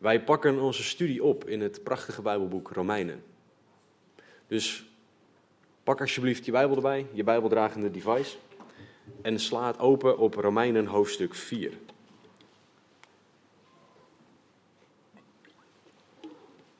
[0.00, 3.22] wij pakken onze studie op in het prachtige Bijbelboek Romeinen.
[4.46, 4.84] Dus
[5.82, 8.36] pak alsjeblieft je Bijbel erbij, je Bijbeldragende device,
[9.22, 11.72] en sla het open op Romeinen hoofdstuk 4.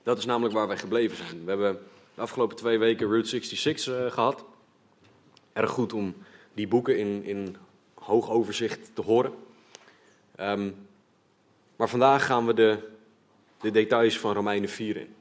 [0.02, 1.44] Dat is namelijk waar wij gebleven zijn.
[1.44, 1.78] We hebben
[2.14, 4.44] de afgelopen twee weken Route 66 uh, gehad.
[5.52, 6.14] Erg goed om
[6.52, 7.56] die boeken in, in
[7.94, 9.34] hoog overzicht te horen.
[10.40, 10.88] Um,
[11.76, 12.88] maar vandaag gaan we de,
[13.60, 15.14] de details van Romeinen 4 in.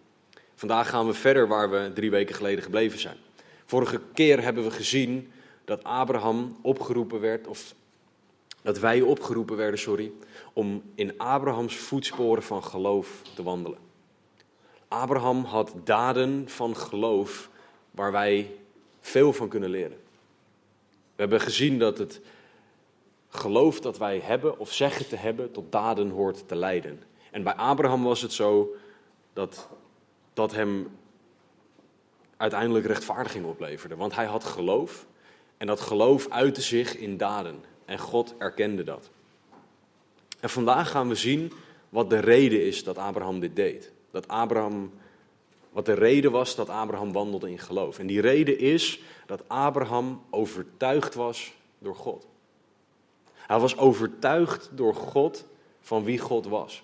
[0.56, 3.18] Vandaag gaan we verder waar we drie weken geleden gebleven zijn.
[3.66, 5.32] Vorige keer hebben we gezien
[5.66, 7.76] dat Abraham opgeroepen werd, of
[8.62, 10.12] dat wij opgeroepen werden, sorry,
[10.54, 13.80] om in Abrahams voetsporen van geloof te wandelen.
[14.88, 17.50] Abraham had daden van geloof
[17.92, 18.52] waar wij
[19.00, 19.98] veel van kunnen leren.
[21.16, 22.22] We hebben gezien dat het
[23.30, 27.04] geloof dat wij hebben of zeggen te hebben tot daden hoort te leiden.
[27.32, 28.76] En bij Abraham was het zo
[29.34, 29.70] dat
[30.34, 30.98] dat hem
[32.38, 33.96] uiteindelijk rechtvaardiging opleverde.
[33.96, 35.06] Want hij had geloof
[35.58, 37.64] en dat geloof uitte zich in daden.
[37.86, 39.10] En God erkende dat.
[40.40, 41.52] En vandaag gaan we zien
[41.90, 43.92] wat de reden is dat Abraham dit deed.
[44.12, 44.92] Dat Abraham,
[45.72, 48.00] wat de reden was dat Abraham wandelde in geloof.
[48.00, 52.28] En die reden is dat Abraham overtuigd was door God.
[53.34, 55.46] Hij was overtuigd door God
[55.82, 56.84] van wie God was.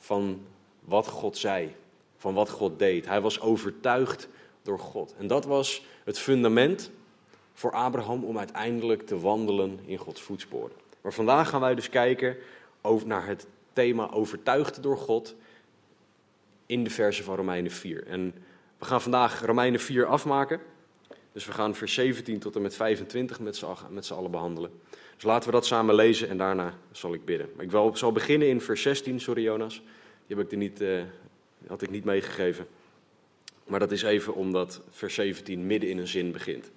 [0.00, 0.40] Van
[0.84, 1.74] wat God zei,
[2.16, 3.06] van wat God deed.
[3.06, 4.28] Hij was overtuigd
[4.62, 5.14] door God.
[5.18, 6.90] En dat was het fundament
[7.52, 10.76] voor Abraham om uiteindelijk te wandelen in Gods voetsporen.
[11.00, 12.36] Maar vandaag gaan wij dus kijken
[13.04, 15.34] naar het thema overtuigd door God
[16.66, 18.06] in de versen van Romeinen 4.
[18.06, 18.34] En
[18.78, 20.60] we gaan vandaag Romeinen 4 afmaken.
[21.32, 24.70] Dus we gaan vers 17 tot en met 25 met z'n allen behandelen.
[25.20, 27.48] Dus laten we dat samen lezen en daarna zal ik bidden.
[27.58, 29.82] Ik wil, zal beginnen in vers 16, sorry Jonas.
[30.26, 31.02] Die heb ik er niet, uh,
[31.66, 32.66] had ik niet meegegeven.
[33.66, 36.70] Maar dat is even omdat vers 17 midden in een zin begint.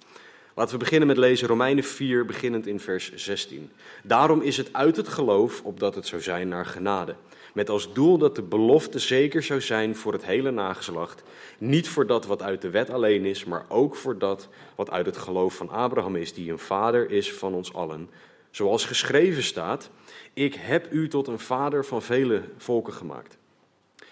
[0.54, 3.70] Laten we beginnen met lezen Romeinen 4, beginnend in vers 16.
[4.02, 7.14] Daarom is het uit het geloof, opdat het zou zijn naar genade.
[7.54, 11.22] Met als doel dat de belofte zeker zou zijn voor het hele nageslacht.
[11.58, 15.06] Niet voor dat wat uit de wet alleen is, maar ook voor dat wat uit
[15.06, 18.08] het geloof van Abraham is, die een vader is van ons allen.
[18.54, 19.90] Zoals geschreven staat:
[20.32, 23.38] Ik heb u tot een vader van vele volken gemaakt.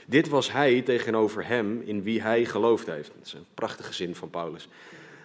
[0.06, 3.12] Dit was hij tegenover hem in wie hij geloofd heeft.
[3.18, 4.68] Dat is een prachtige zin van Paulus.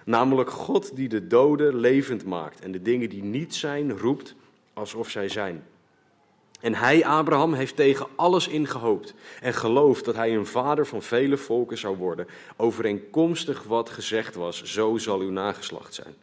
[0.06, 4.35] Namelijk God die de doden levend maakt en de dingen die niet zijn roept
[4.73, 5.63] alsof zij zijn.
[6.59, 11.38] En hij, Abraham, heeft tegen alles ingehoopt en geloofd dat hij een vader van vele
[11.38, 16.16] volken zou worden, overeenkomstig wat gezegd was, zo zal uw nageslacht zijn.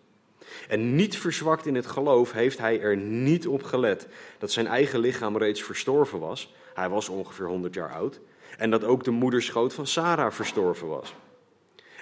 [0.69, 4.99] En niet verzwakt in het geloof heeft hij er niet op gelet dat zijn eigen
[4.99, 6.55] lichaam reeds verstorven was.
[6.75, 8.21] Hij was ongeveer 100 jaar oud.
[8.57, 11.15] En dat ook de moederschoot van Sarah verstorven was.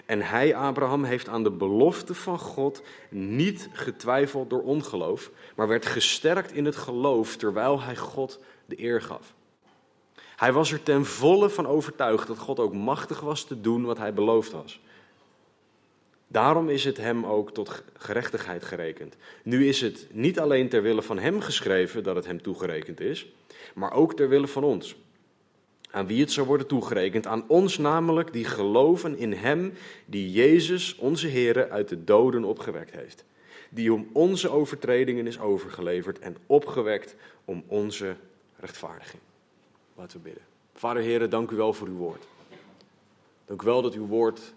[0.06, 5.86] En hij, Abraham, heeft aan de belofte van God niet getwijfeld door ongeloof, maar werd
[5.86, 9.34] gesterkt in het geloof terwijl hij God de eer gaf.
[10.36, 13.98] Hij was er ten volle van overtuigd dat God ook machtig was te doen wat
[13.98, 14.80] hij beloofd was.
[16.32, 19.16] Daarom is het hem ook tot gerechtigheid gerekend.
[19.42, 23.32] Nu is het niet alleen ter wille van hem geschreven dat het hem toegerekend is,
[23.74, 24.96] maar ook ter wille van ons.
[25.90, 29.72] Aan wie het zou worden toegerekend, aan ons namelijk die geloven in hem
[30.04, 33.24] die Jezus, onze Heer, uit de doden opgewekt heeft.
[33.68, 37.14] Die om onze overtredingen is overgeleverd en opgewekt
[37.44, 38.16] om onze
[38.56, 39.22] rechtvaardiging.
[39.94, 40.42] Laten we bidden.
[40.74, 42.24] Vader Heer, dank u wel voor uw woord.
[43.44, 44.54] Dank u wel dat uw woord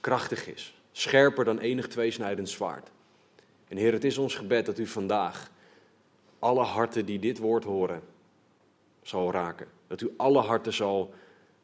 [0.00, 2.90] krachtig is scherper dan enig tweesnijdend zwaard.
[3.68, 5.50] En Heer, het is ons gebed dat u vandaag
[6.38, 8.02] alle harten die dit woord horen
[9.02, 9.66] zal raken.
[9.86, 11.14] Dat u alle harten zal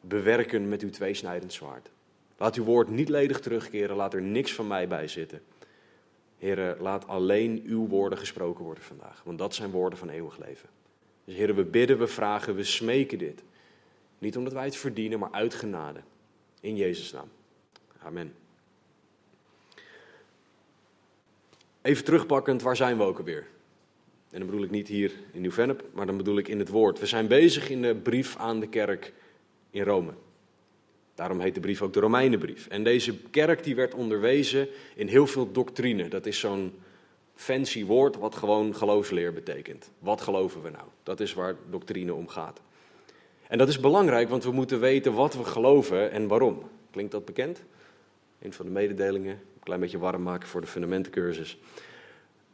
[0.00, 1.90] bewerken met uw tweesnijdend zwaard.
[2.37, 5.43] Laat uw woord niet ledig terugkeren, laat er niks van mij bij zitten.
[6.38, 10.69] Heer, laat alleen uw woorden gesproken worden vandaag, want dat zijn woorden van eeuwig leven.
[11.25, 13.43] Dus Heer, we bidden, we vragen, we smeken dit.
[14.19, 16.00] Niet omdat wij het verdienen, maar uit genade.
[16.61, 17.29] In Jezus' naam.
[18.02, 18.34] Amen.
[21.87, 23.47] Even terugpakkend, waar zijn we ook alweer?
[24.31, 26.99] En dan bedoel ik niet hier in Nieuw-Vennep, maar dan bedoel ik in het woord.
[26.99, 29.12] We zijn bezig in de brief aan de kerk
[29.71, 30.12] in Rome.
[31.15, 32.67] Daarom heet de brief ook de Romeinenbrief.
[32.67, 36.09] En deze kerk die werd onderwezen in heel veel doctrine.
[36.09, 36.73] Dat is zo'n
[37.35, 39.91] fancy woord wat gewoon geloofsleer betekent.
[39.99, 40.85] Wat geloven we nou?
[41.03, 42.61] Dat is waar doctrine om gaat.
[43.49, 46.62] En dat is belangrijk, want we moeten weten wat we geloven en waarom.
[46.91, 47.65] Klinkt dat bekend?
[48.46, 49.32] Een van de mededelingen.
[49.32, 51.58] Een klein beetje warm maken voor de fundamentencursus.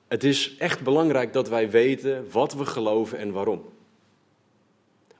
[0.08, 3.72] Het is echt belangrijk dat wij weten wat we geloven en waarom.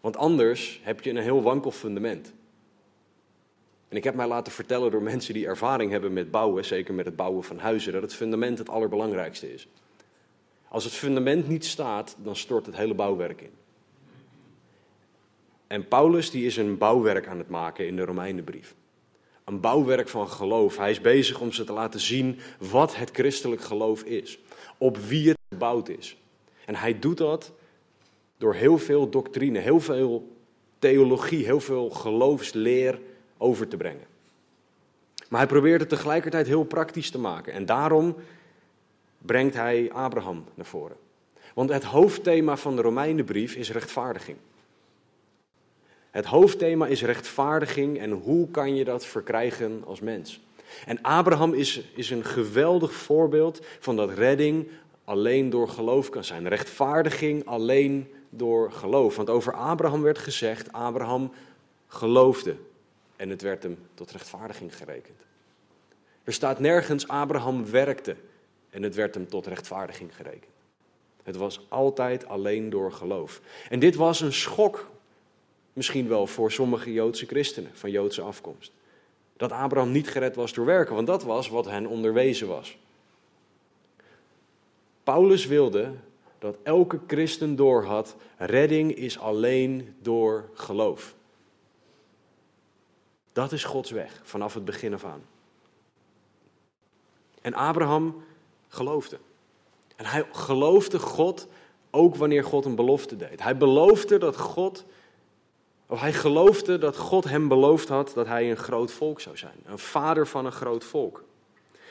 [0.00, 2.32] Want anders heb je een heel wankel fundament.
[3.88, 7.06] En ik heb mij laten vertellen door mensen die ervaring hebben met bouwen, zeker met
[7.06, 9.68] het bouwen van huizen, dat het fundament het allerbelangrijkste is.
[10.68, 13.52] Als het fundament niet staat, dan stort het hele bouwwerk in.
[15.66, 18.74] En Paulus die is een bouwwerk aan het maken in de Romeinenbrief.
[19.52, 20.76] Een bouwwerk van geloof.
[20.76, 24.38] Hij is bezig om ze te laten zien wat het christelijk geloof is.
[24.78, 26.16] Op wie het gebouwd is.
[26.64, 27.52] En hij doet dat
[28.38, 30.36] door heel veel doctrine, heel veel
[30.78, 33.00] theologie, heel veel geloofsleer
[33.38, 34.06] over te brengen.
[35.28, 37.52] Maar hij probeert het tegelijkertijd heel praktisch te maken.
[37.52, 38.16] En daarom
[39.18, 40.96] brengt hij Abraham naar voren.
[41.54, 44.36] Want het hoofdthema van de Romeinenbrief is rechtvaardiging.
[46.12, 50.40] Het hoofdthema is rechtvaardiging en hoe kan je dat verkrijgen als mens.
[50.86, 54.68] En Abraham is, is een geweldig voorbeeld van dat redding
[55.04, 56.48] alleen door geloof kan zijn.
[56.48, 59.16] Rechtvaardiging alleen door geloof.
[59.16, 61.32] Want over Abraham werd gezegd, Abraham
[61.88, 62.56] geloofde
[63.16, 65.20] en het werd hem tot rechtvaardiging gerekend.
[66.24, 68.16] Er staat nergens Abraham werkte
[68.70, 70.52] en het werd hem tot rechtvaardiging gerekend.
[71.22, 73.40] Het was altijd alleen door geloof.
[73.68, 74.90] En dit was een schok,
[75.72, 78.72] misschien wel voor sommige Joodse christenen van Joodse afkomst.
[79.36, 82.78] Dat Abraham niet gered was door werken, want dat was wat hen onderwezen was.
[85.02, 85.92] Paulus wilde
[86.38, 91.14] dat elke christen doorhad, redding is alleen door geloof.
[93.32, 95.24] Dat is Gods weg vanaf het begin af aan.
[97.40, 98.24] En Abraham
[98.68, 99.18] geloofde.
[99.96, 101.48] En hij geloofde God
[101.90, 103.42] ook wanneer God een belofte deed.
[103.42, 104.84] Hij beloofde dat God,
[106.00, 109.56] hij geloofde dat God hem beloofd had dat hij een groot volk zou zijn.
[109.64, 111.24] Een vader van een groot volk.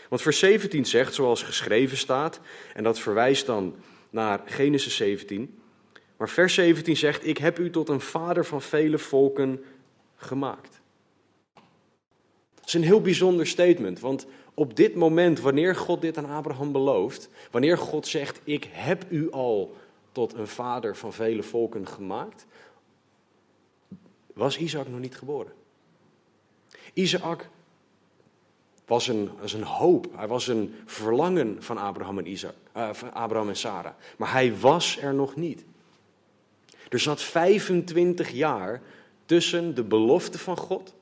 [0.10, 2.40] Want vers 17 zegt, zoals geschreven staat,
[2.74, 3.76] en dat verwijst dan
[4.10, 5.60] naar Genesis 17.
[6.18, 9.64] Maar vers 17 zegt, ik heb u tot een vader van vele volken
[10.16, 10.82] gemaakt.
[12.56, 16.72] Dat is een heel bijzonder statement, want op dit moment, wanneer God dit aan Abraham
[16.72, 19.76] belooft, wanneer God zegt, ik heb u al
[20.12, 22.46] tot een vader van vele volken gemaakt,
[24.42, 25.54] was Isaac nog niet geboren.
[26.94, 27.50] Isaac
[28.86, 33.14] was een, was een hoop, hij was een verlangen van Abraham en, Isaac, uh, van
[33.14, 35.64] Abraham en Sarah, maar hij was er nog niet.
[36.90, 38.82] Er zat 25 jaar
[39.26, 40.94] tussen de belofte van God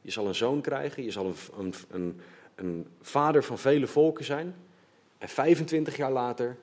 [0.00, 2.20] je zal een zoon krijgen, je zal een, een, een,
[2.54, 4.54] een vader van vele volken zijn.
[5.18, 6.56] En 25 jaar later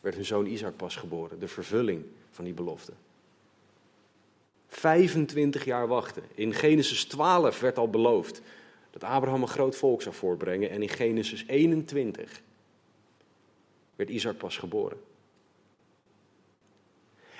[0.00, 2.92] werd hun zoon Isaac pas geboren, de vervulling van die belofte.
[4.76, 6.22] 25 jaar wachten.
[6.34, 8.40] In Genesis 12 werd al beloofd
[8.90, 10.70] dat Abraham een groot volk zou voortbrengen.
[10.70, 12.42] En in Genesis 21
[13.96, 14.96] werd Isaac pas geboren.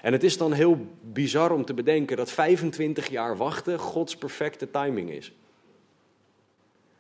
[0.03, 4.71] En het is dan heel bizar om te bedenken dat 25 jaar wachten Gods perfecte
[4.71, 5.33] timing is.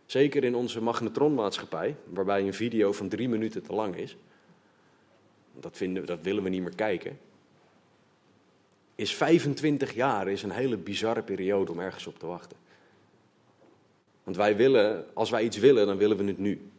[0.06, 4.16] Zeker in onze magnetronmaatschappij, waarbij een video van drie minuten te lang is.
[5.60, 7.18] Dat, vinden, dat willen we niet meer kijken.
[8.94, 12.56] Is 25 jaar is een hele bizarre periode om ergens op te wachten.
[14.24, 16.70] Want wij willen, als wij iets willen, dan willen we het nu.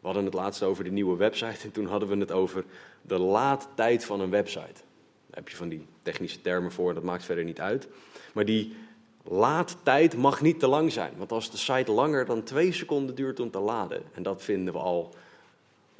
[0.00, 2.64] We hadden het laatst over de nieuwe website en toen hadden we het over
[3.02, 4.82] de laadtijd van een website.
[5.26, 7.88] Daar heb je van die technische termen voor, dat maakt verder niet uit.
[8.32, 8.76] Maar die
[9.22, 11.12] laadtijd mag niet te lang zijn.
[11.16, 14.72] Want als de site langer dan twee seconden duurt om te laden, en dat vinden
[14.72, 15.14] we al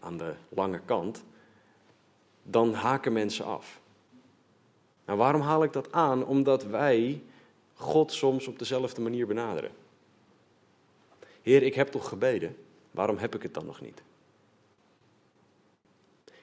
[0.01, 1.25] aan de lange kant,
[2.43, 3.81] dan haken mensen af.
[5.09, 6.27] Nou, waarom haal ik dat aan?
[6.27, 7.23] Omdat wij
[7.75, 9.71] God soms op dezelfde manier benaderen.
[11.43, 12.57] Heer, ik heb toch gebeden,
[12.91, 14.03] waarom heb ik het dan nog niet?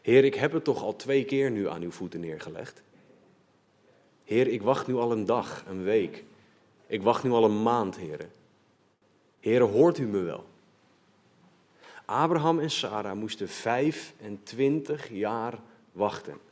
[0.02, 2.82] Heer, ik heb het toch al twee keer nu aan uw voeten neergelegd.
[4.24, 6.24] Heer, ik wacht nu al een dag, een week.
[6.88, 8.32] Ik wacht nu al een maand, heren.
[9.40, 10.46] Heren, hoort u me wel?
[12.06, 15.60] Abraham en Sarah moesten 25 jaar
[15.92, 16.45] wachten.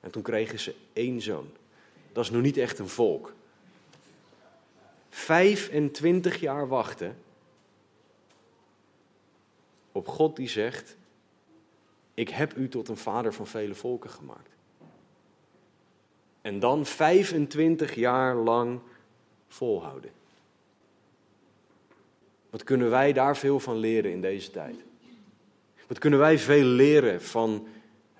[0.00, 1.50] En toen kregen ze één zoon.
[2.12, 3.32] Dat is nog niet echt een volk.
[5.08, 7.16] 25 jaar wachten
[9.92, 10.96] op God die zegt:
[12.14, 14.50] Ik heb u tot een vader van vele volken gemaakt.
[16.40, 18.80] En dan 25 jaar lang
[19.48, 20.10] volhouden.
[22.50, 24.76] Wat kunnen wij daar veel van leren in deze tijd?
[25.86, 27.66] Wat kunnen wij veel leren van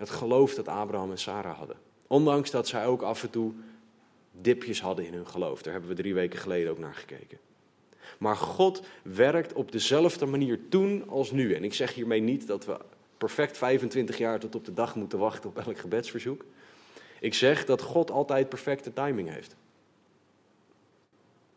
[0.01, 1.77] het geloof dat Abraham en Sarah hadden?
[2.07, 3.53] Ondanks dat zij ook af en toe
[4.33, 5.63] dipjes hadden in hun geloof.
[5.63, 7.39] Daar hebben we drie weken geleden ook naar gekeken.
[8.19, 11.55] Maar God werkt op dezelfde manier toen als nu.
[11.55, 12.79] En ik zeg hiermee niet dat we
[13.19, 16.45] perfect 25 jaar tot op de dag moeten wachten op elk gebedsverzoek.
[17.21, 19.57] Ik zeg dat God altijd perfecte timing heeft.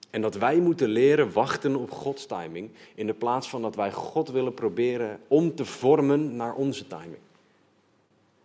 [0.09, 3.91] En dat wij moeten leren wachten op Gods timing, in de plaats van dat wij
[3.91, 7.21] God willen proberen om te vormen naar onze timing.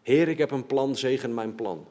[0.09, 1.87] Heer, ik heb een plan, zegen mijn plan.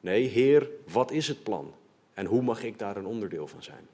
[0.00, 1.74] Nee, Heer, wat is het plan?
[2.12, 3.88] En hoe mag ik daar een onderdeel van zijn?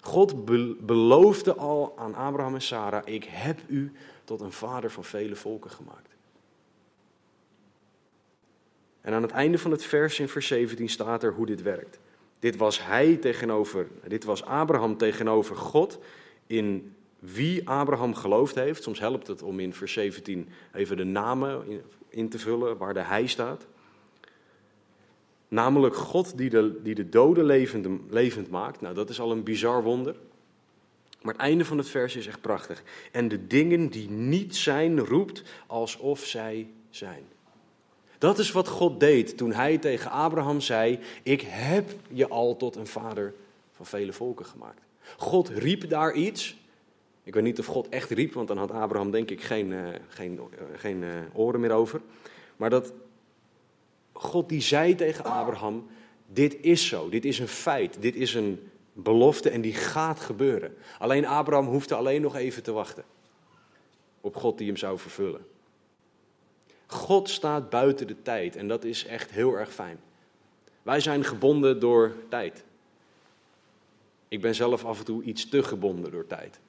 [0.00, 0.44] God
[0.86, 3.92] beloofde al aan Abraham en Sarah: Ik heb u
[4.24, 6.16] tot een vader van vele volken gemaakt.
[9.00, 11.98] En aan het einde van het vers in vers 17 staat er hoe dit werkt.
[12.38, 15.98] Dit was hij tegenover, dit was Abraham tegenover God
[16.46, 18.82] in wie Abraham geloofd heeft.
[18.82, 23.00] Soms helpt het om in vers 17 even de namen in te vullen waar de
[23.00, 23.66] hij staat.
[25.48, 28.80] Namelijk God die de, die de doden levend, levend maakt.
[28.80, 30.14] Nou, dat is al een bizar wonder.
[31.22, 32.82] Maar het einde van het vers is echt prachtig.
[33.12, 37.24] En de dingen die niet zijn, roept alsof zij zijn.
[38.18, 42.76] Dat is wat God deed toen hij tegen Abraham zei: Ik heb je al tot
[42.76, 43.34] een vader
[43.72, 44.80] van vele volken gemaakt.
[45.16, 46.56] God riep daar iets.
[47.26, 49.88] Ik weet niet of God echt riep, want dan had Abraham denk ik geen, uh,
[50.08, 52.00] geen, uh, geen uh, oren meer over.
[52.56, 52.92] Maar dat
[54.12, 55.86] God die zei tegen Abraham:
[56.26, 60.76] Dit is zo, dit is een feit, dit is een belofte en die gaat gebeuren.
[60.98, 63.04] Alleen Abraham hoefde alleen nog even te wachten
[64.20, 65.46] op God die hem zou vervullen.
[66.86, 69.98] God staat buiten de tijd en dat is echt heel erg fijn.
[70.82, 72.64] Wij zijn gebonden door tijd.
[74.28, 76.60] Ik ben zelf af en toe iets te gebonden door tijd.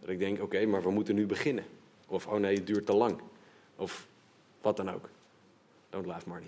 [0.00, 1.64] Dat ik denk, oké, maar we moeten nu beginnen.
[2.06, 3.20] Of, oh nee, het duurt te lang.
[3.76, 4.06] Of
[4.60, 5.08] wat dan ook.
[5.90, 6.46] Don't laugh, Marty.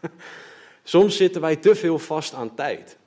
[0.82, 2.98] Soms zitten wij te veel vast aan tijd.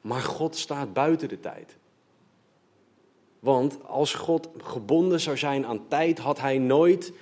[0.00, 1.76] Maar God staat buiten de tijd.
[3.40, 7.12] Want als God gebonden zou zijn aan tijd, had hij nooit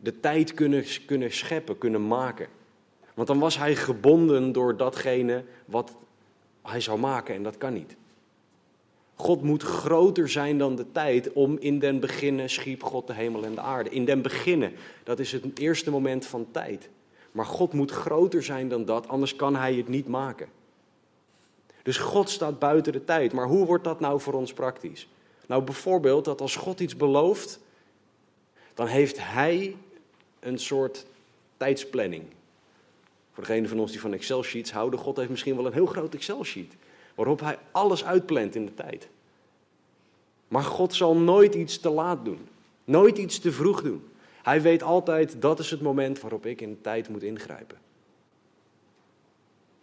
[0.00, 2.48] de tijd kunnen, kunnen scheppen, kunnen maken.
[3.14, 5.96] Want dan was hij gebonden door datgene wat
[6.62, 7.96] hij zou maken en dat kan niet.
[9.20, 13.44] God moet groter zijn dan de tijd om in den beginnen schiep God de hemel
[13.44, 13.90] en de aarde.
[13.90, 14.72] In den beginnen,
[15.04, 16.88] dat is het eerste moment van tijd.
[17.32, 20.48] Maar God moet groter zijn dan dat, anders kan hij het niet maken.
[21.82, 23.32] Dus God staat buiten de tijd.
[23.32, 25.08] Maar hoe wordt dat nou voor ons praktisch?
[25.46, 27.60] Nou, bijvoorbeeld dat als God iets belooft,
[28.74, 29.76] dan heeft hij
[30.40, 31.06] een soort
[31.56, 32.24] tijdsplanning.
[33.32, 36.14] Voor degene van ons die van Excel-sheets houden, God heeft misschien wel een heel groot
[36.14, 36.74] Excel-sheet.
[37.18, 39.08] Waarop hij alles uitplant in de tijd.
[40.48, 42.48] Maar God zal nooit iets te laat doen.
[42.84, 44.08] Nooit iets te vroeg doen.
[44.42, 47.78] Hij weet altijd, dat is het moment waarop ik in de tijd moet ingrijpen.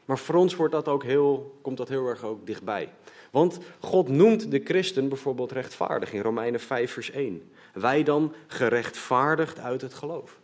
[0.05, 2.89] Maar voor ons wordt dat ook heel, komt dat heel erg ook dichtbij.
[3.31, 7.51] Want God noemt de christen bijvoorbeeld rechtvaardig in Romeinen 5 vers 1.
[7.73, 10.39] Wij dan gerechtvaardigd uit het geloof.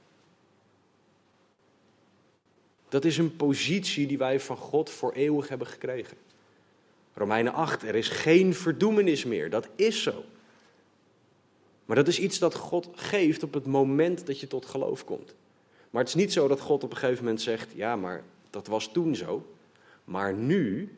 [2.89, 6.17] Dat is een positie die wij van God voor eeuwig hebben gekregen.
[7.13, 9.49] Romeinen 8, er is geen verdoemenis meer.
[9.49, 10.23] Dat is zo.
[11.85, 15.35] Maar dat is iets dat God geeft op het moment dat je tot geloof komt.
[15.89, 18.67] Maar het is niet zo dat God op een gegeven moment zegt: Ja, maar dat
[18.67, 19.45] was toen zo.
[20.03, 20.95] Maar nu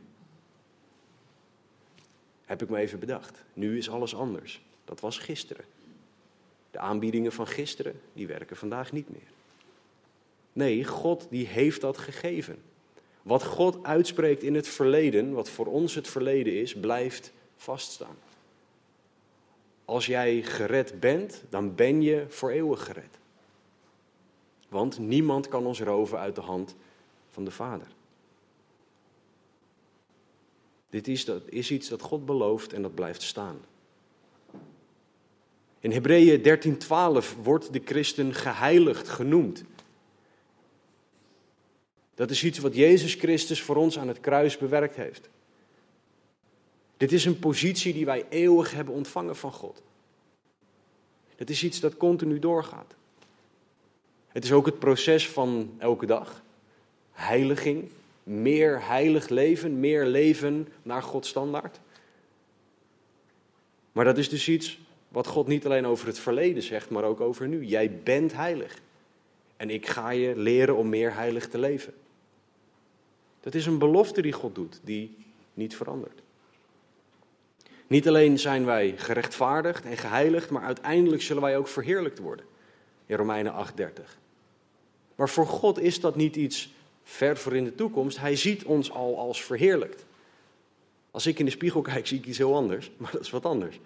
[2.46, 3.43] heb ik me even bedacht.
[3.53, 4.62] Nu is alles anders.
[4.86, 5.65] Dat was gisteren.
[6.72, 9.32] De aanbiedingen van gisteren, die werken vandaag niet meer.
[10.53, 12.58] Nee, God die heeft dat gegeven.
[13.24, 18.15] Wat God uitspreekt in het verleden, wat voor ons het verleden is, blijft vaststaan.
[19.86, 23.18] Als jij gered bent, dan ben je voor eeuwig gered.
[24.70, 26.75] Want niemand kan ons roven uit de hand
[27.30, 27.88] van de Vader.
[30.89, 33.60] Dit is, dat is iets dat God belooft en dat blijft staan.
[35.80, 39.63] In Hebreeën 13:12 wordt de christen geheiligd genoemd.
[42.15, 45.29] Dat is iets wat Jezus Christus voor ons aan het kruis bewerkt heeft.
[46.98, 49.82] Dit is een positie die wij eeuwig hebben ontvangen van God.
[51.36, 52.96] Het is iets dat continu doorgaat.
[54.27, 56.41] Het is ook het proces van elke dag.
[57.12, 57.89] Heiliging,
[58.24, 61.79] meer heilig leven, meer leven naar Gods standaard.
[63.91, 67.22] Maar dat is dus iets wat God niet alleen over het verleden zegt, maar ook
[67.22, 67.65] over nu.
[67.65, 68.77] Jij bent heilig.
[69.58, 71.93] En ik ga je leren om meer heilig te leven.
[73.44, 75.18] Dat is een belofte die God doet, die
[75.54, 76.22] niet verandert.
[77.88, 82.46] Niet alleen zijn wij gerechtvaardigd en geheiligd, maar uiteindelijk zullen wij ook verheerlijkt worden.
[83.06, 84.18] In Romeinen 8:30.
[85.16, 86.74] Maar voor God is dat niet iets
[87.04, 88.20] ver voor in de toekomst.
[88.20, 90.06] Hij ziet ons al als verheerlijkt.
[91.12, 93.46] Als ik in de spiegel kijk, zie ik iets heel anders, maar dat is wat
[93.46, 93.80] anders.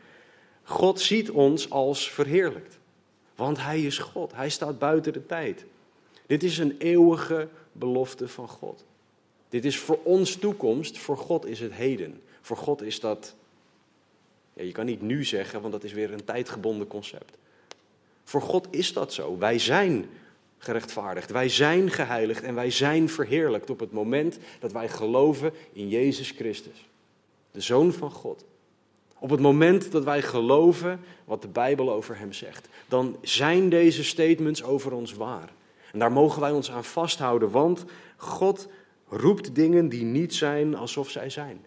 [0.64, 2.78] God ziet ons als verheerlijkt.
[3.36, 4.34] Want Hij is God.
[4.34, 5.66] Hij staat buiten de tijd.
[6.26, 8.86] Dit is een eeuwige belofte van God.
[9.50, 12.22] Dit is voor ons toekomst, voor God is het heden.
[12.42, 13.36] Voor God is dat,
[14.54, 17.38] ja, je kan niet nu zeggen, want dat is weer een tijdgebonden concept.
[18.24, 19.38] Voor God is dat zo.
[19.38, 20.10] Wij zijn
[20.58, 25.88] gerechtvaardigd, wij zijn geheiligd en wij zijn verheerlijkt op het moment dat wij geloven in
[25.88, 26.88] Jezus Christus,
[27.52, 28.46] de Zoon van God.
[29.20, 34.04] Op het moment dat wij geloven wat de Bijbel over Hem zegt, dan zijn deze
[34.04, 35.50] statements over ons waar.
[35.92, 37.86] En daar mogen wij ons aan vasthouden, want
[38.18, 38.68] God
[39.08, 41.66] roept dingen die niet zijn alsof zij zijn.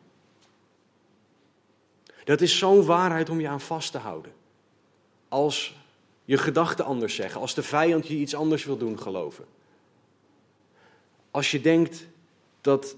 [2.25, 4.32] Dat is zo'n waarheid om je aan vast te houden.
[5.28, 5.76] Als
[6.25, 9.44] je gedachten anders zeggen, als de vijand je iets anders wil doen geloven.
[11.30, 12.06] Als je denkt
[12.61, 12.97] dat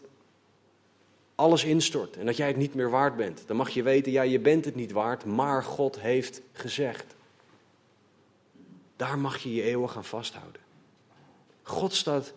[1.35, 4.23] alles instort en dat jij het niet meer waard bent, dan mag je weten, ja,
[4.23, 7.15] je bent het niet waard, maar God heeft gezegd.
[8.97, 10.61] Daar mag je je eeuwig aan vasthouden.
[11.63, 12.33] God staat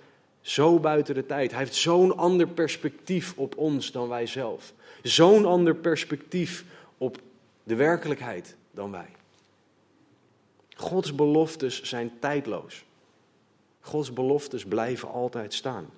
[0.46, 1.52] zo buiten de tijd.
[1.52, 4.74] Hij heeft zo'n ander perspectief op ons dan wij zelf.
[5.04, 6.66] Zo'n ander perspectief
[6.98, 7.18] op
[7.64, 9.10] de werkelijkheid dan wij.
[10.76, 12.84] Gods beloftes zijn tijdloos.
[13.82, 15.90] Gods beloftes blijven altijd staan.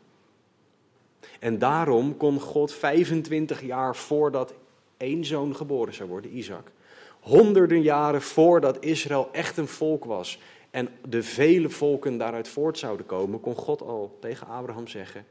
[1.39, 4.53] En daarom kon God 25 jaar voordat
[4.97, 6.71] één zoon geboren zou worden, Isaac,
[7.19, 10.39] honderden jaren voordat Israël echt een volk was
[10.77, 15.25] en de vele volken daaruit voort zouden komen, kon God al tegen Abraham zeggen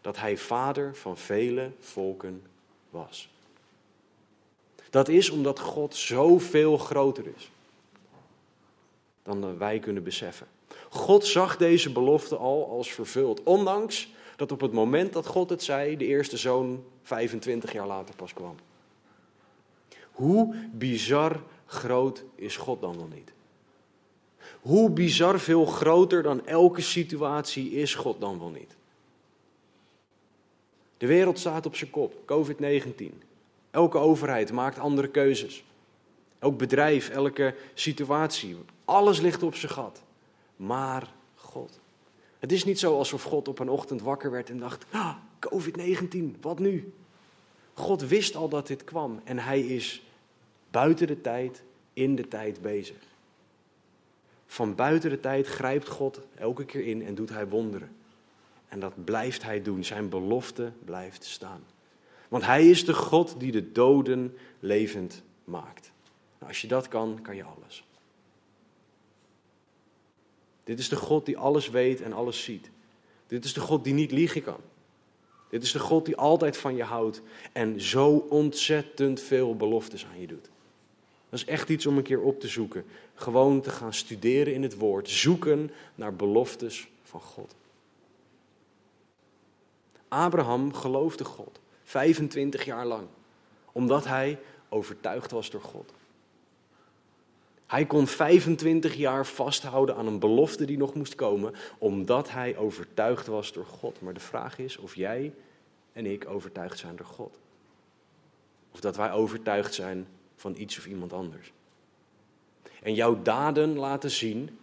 [0.00, 2.42] dat hij vader van vele volken
[2.90, 3.30] was.
[4.90, 7.50] Dat is omdat God zoveel groter is
[9.22, 10.46] dan wij kunnen beseffen.
[10.88, 15.62] God zag deze belofte al als vervuld, ondanks dat op het moment dat God het
[15.62, 18.54] zei, de eerste zoon 25 jaar later pas kwam.
[20.10, 23.32] Hoe bizar groot is God dan wel niet?
[24.60, 28.76] Hoe bizar veel groter dan elke situatie is God dan wel niet?
[30.96, 33.04] De wereld staat op zijn kop, COVID-19.
[33.70, 35.64] Elke overheid maakt andere keuzes.
[36.38, 40.02] Elk bedrijf, elke situatie, alles ligt op zijn gat.
[40.56, 41.78] Maar God.
[42.38, 46.40] Het is niet zo alsof God op een ochtend wakker werd en dacht: ah, COVID-19,
[46.40, 46.92] wat nu?
[47.74, 50.02] God wist al dat dit kwam en hij is
[50.70, 53.09] buiten de tijd, in de tijd bezig.
[54.50, 57.96] Van buiten de tijd grijpt God elke keer in en doet hij wonderen.
[58.68, 59.84] En dat blijft hij doen.
[59.84, 61.64] Zijn belofte blijft staan.
[62.28, 65.92] Want hij is de God die de doden levend maakt.
[66.38, 67.84] Nou, als je dat kan, kan je alles.
[70.64, 72.70] Dit is de God die alles weet en alles ziet.
[73.26, 74.60] Dit is de God die niet liegen kan.
[75.50, 80.20] Dit is de God die altijd van je houdt en zo ontzettend veel beloftes aan
[80.20, 80.50] je doet.
[81.30, 82.84] Dat is echt iets om een keer op te zoeken.
[83.14, 87.54] Gewoon te gaan studeren in het woord, zoeken naar beloftes van God.
[90.08, 93.06] Abraham geloofde God 25 jaar lang,
[93.72, 94.38] omdat hij
[94.68, 95.92] overtuigd was door God.
[97.66, 103.26] Hij kon 25 jaar vasthouden aan een belofte die nog moest komen, omdat hij overtuigd
[103.26, 104.00] was door God.
[104.00, 105.32] Maar de vraag is of jij
[105.92, 107.38] en ik overtuigd zijn door God.
[108.72, 110.06] Of dat wij overtuigd zijn
[110.40, 111.52] van iets of iemand anders.
[112.82, 114.58] En jouw daden laten zien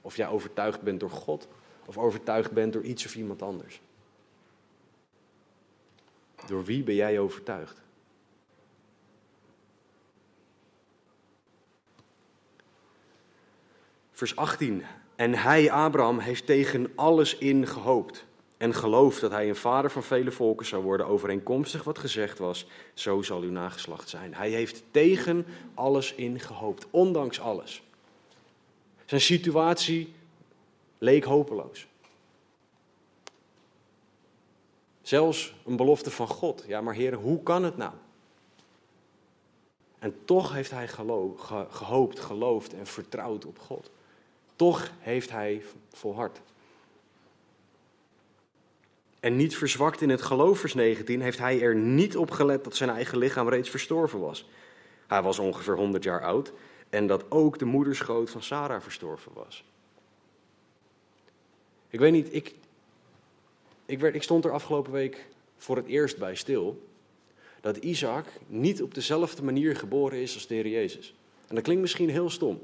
[0.00, 1.48] of jij overtuigd bent door God
[1.86, 3.80] of overtuigd bent door iets of iemand anders.
[6.46, 7.80] Door wie ben jij overtuigd?
[14.12, 14.84] Vers 18.
[15.16, 18.24] En hij, Abraham, heeft tegen alles in gehoopt.
[18.64, 22.66] En gelooft dat hij een vader van vele volken zou worden, overeenkomstig wat gezegd was,
[22.94, 24.34] zo zal uw nageslacht zijn.
[24.34, 27.82] Hij heeft tegen alles in gehoopt, ondanks alles.
[29.04, 30.14] Zijn situatie
[30.98, 31.86] leek hopeloos.
[35.02, 36.64] Zelfs een belofte van God.
[36.66, 37.92] Ja, maar heren, hoe kan het nou?
[39.98, 40.88] En toch heeft hij
[41.68, 43.90] gehoopt, geloofd en vertrouwd op God.
[44.56, 46.40] Toch heeft hij volhard.
[49.24, 52.76] En niet verzwakt in het geloof, vers 19, heeft hij er niet op gelet dat
[52.76, 54.48] zijn eigen lichaam reeds verstorven was.
[55.06, 56.52] Hij was ongeveer 100 jaar oud
[56.90, 59.64] en dat ook de moederschoot van Sarah verstorven was.
[61.88, 62.54] Ik weet niet, ik,
[63.86, 66.86] ik, werd, ik stond er afgelopen week voor het eerst bij stil
[67.60, 71.14] dat Isaac niet op dezelfde manier geboren is als de Heer Jezus.
[71.48, 72.60] En dat klinkt misschien heel stom.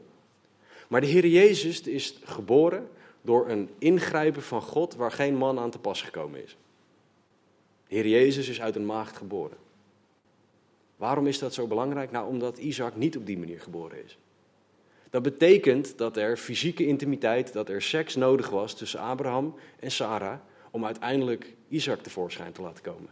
[0.89, 2.89] Maar de Heer Jezus is geboren
[3.23, 6.57] door een ingrijpen van God waar geen man aan te pas gekomen is.
[7.89, 9.57] De Heer Jezus is uit een maagd geboren.
[10.97, 12.11] Waarom is dat zo belangrijk?
[12.11, 14.19] Nou, omdat Isaac niet op die manier geboren is.
[15.11, 20.39] Dat betekent dat er fysieke intimiteit, dat er seks nodig was tussen Abraham en Sarah
[20.71, 23.11] om uiteindelijk Isaac tevoorschijn te laten komen.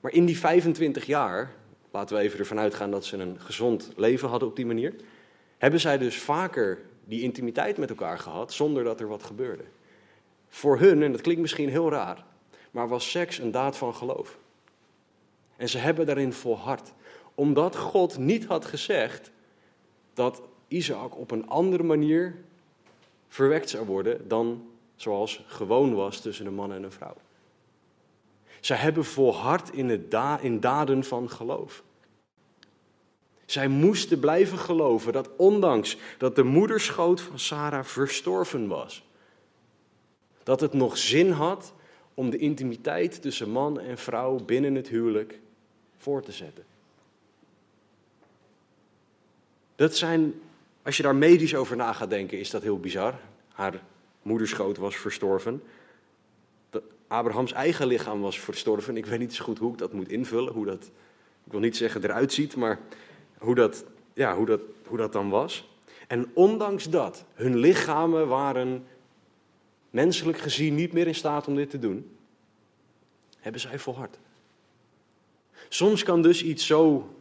[0.00, 1.52] Maar in die 25 jaar,
[1.90, 4.94] laten we even ervan uitgaan dat ze een gezond leven hadden op die manier,
[5.58, 9.64] hebben zij dus vaker die intimiteit met elkaar gehad zonder dat er wat gebeurde.
[10.48, 12.24] Voor hun, en dat klinkt misschien heel raar,
[12.70, 14.38] maar was seks een daad van geloof.
[15.56, 16.92] En ze hebben daarin volhard,
[17.34, 19.30] omdat God niet had gezegd
[20.14, 22.34] dat Isaac op een andere manier
[23.28, 27.16] verwekt zou worden dan zoals gewoon was tussen een man en een vrouw.
[28.60, 31.82] Zij hebben volhard in, da in daden van geloof.
[33.46, 39.04] Zij moesten blijven geloven dat ondanks dat de moederschoot van Sarah verstorven was,
[40.42, 41.72] dat het nog zin had
[42.14, 45.38] om de intimiteit tussen man en vrouw binnen het huwelijk
[45.98, 46.64] voor te zetten.
[49.76, 50.34] Dat zijn,
[50.82, 53.14] als je daar medisch over na gaat denken, is dat heel bizar.
[53.52, 53.82] Haar
[54.22, 55.62] moederschoot was verstorven.
[57.08, 58.96] Abrahams eigen lichaam was verstorven.
[58.96, 60.84] Ik weet niet zo goed hoe ik dat moet invullen, hoe dat,
[61.44, 62.78] ik wil niet zeggen eruit ziet, maar
[63.38, 65.68] hoe dat, ja, hoe dat, hoe dat dan was.
[66.06, 68.86] En ondanks dat, hun lichamen waren
[69.90, 72.16] menselijk gezien niet meer in staat om dit te doen,
[73.38, 74.18] hebben zij volhard.
[75.68, 77.14] Soms kan dus iets zo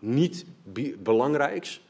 [0.00, 0.44] niet
[0.98, 1.80] belangrijks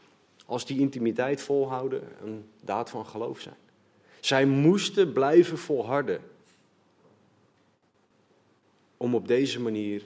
[0.46, 3.56] als die intimiteit volhouden een daad van geloof zijn.
[4.20, 6.20] Zij moesten blijven volharden
[8.96, 10.02] om op deze manier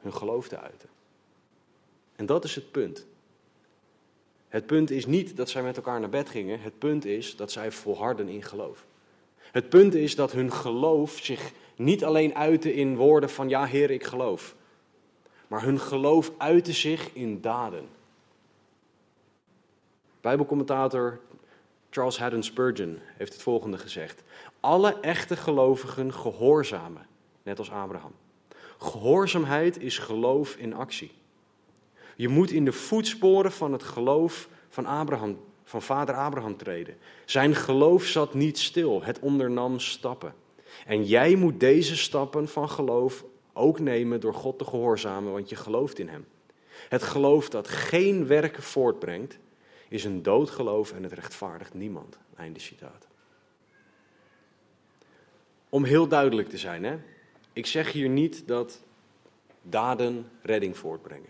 [0.00, 0.88] hun geloof te uiten.
[2.22, 3.06] En dat is het punt.
[4.48, 7.52] Het punt is niet dat zij met elkaar naar bed gingen, het punt is dat
[7.52, 8.84] zij volharden in geloof.
[9.38, 13.90] Het punt is dat hun geloof zich niet alleen uitte in woorden van ja Heer,
[13.90, 14.54] ik geloof.
[15.46, 17.88] Maar hun geloof uitte zich in daden.
[20.20, 21.20] Bijbelcommentator
[21.90, 24.22] Charles Haddon Spurgeon heeft het volgende gezegd.
[24.60, 27.06] Alle echte gelovigen gehoorzamen,
[27.42, 28.12] net als Abraham.
[28.78, 31.20] Gehoorzaamheid is geloof in actie.
[32.16, 36.96] Je moet in de voetsporen van het geloof van Abraham, van vader Abraham treden.
[37.24, 40.34] Zijn geloof zat niet stil, het ondernam stappen.
[40.86, 45.56] En jij moet deze stappen van geloof ook nemen door God te gehoorzamen, want je
[45.56, 46.26] gelooft in Hem.
[46.88, 49.38] Het geloof dat geen werken voortbrengt,
[49.88, 52.18] is een doodgeloof en het rechtvaardigt niemand.
[52.36, 53.06] Einde citaat.
[55.68, 56.98] Om heel duidelijk te zijn, hè?
[57.52, 58.82] ik zeg hier niet dat
[59.62, 61.28] daden redding voortbrengen.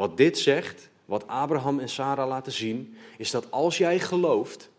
[0.00, 4.70] Wat dit zegt, wat Abraham en Sarah laten zien, is dat als jij gelooft,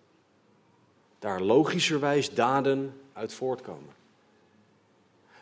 [1.20, 3.94] daar logischerwijs daden uit voortkomen.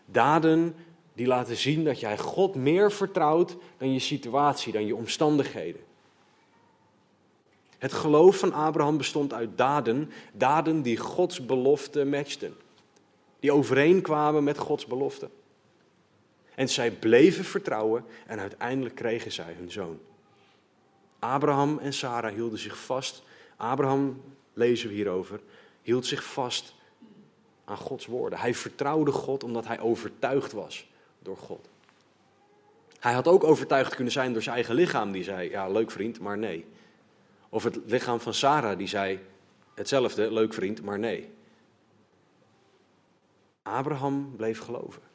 [0.05, 0.75] Daden
[1.13, 5.81] die laten zien dat jij God meer vertrouwt dan je situatie, dan je omstandigheden.
[7.77, 12.55] Het geloof van Abraham bestond uit daden, daden die Gods belofte matchten.
[13.39, 15.29] Die overeenkwamen met Gods belofte.
[16.59, 19.99] En zij bleven vertrouwen en uiteindelijk kregen zij hun zoon.
[21.19, 23.23] Abraham en Sarah hielden zich vast.
[23.55, 24.21] Abraham,
[24.53, 25.39] lezen we hierover,
[25.81, 26.73] hield zich vast
[27.65, 28.39] aan Gods woorden.
[28.39, 30.87] Hij vertrouwde God omdat hij overtuigd was
[31.19, 31.69] door God.
[32.99, 36.19] Hij had ook overtuigd kunnen zijn door zijn eigen lichaam, die zei: Ja, leuk vriend,
[36.19, 36.65] maar nee.
[37.49, 39.19] Of het lichaam van Sarah, die zei:
[39.73, 41.29] Hetzelfde, leuk vriend, maar nee.
[43.61, 45.08] Abraham bleef geloven.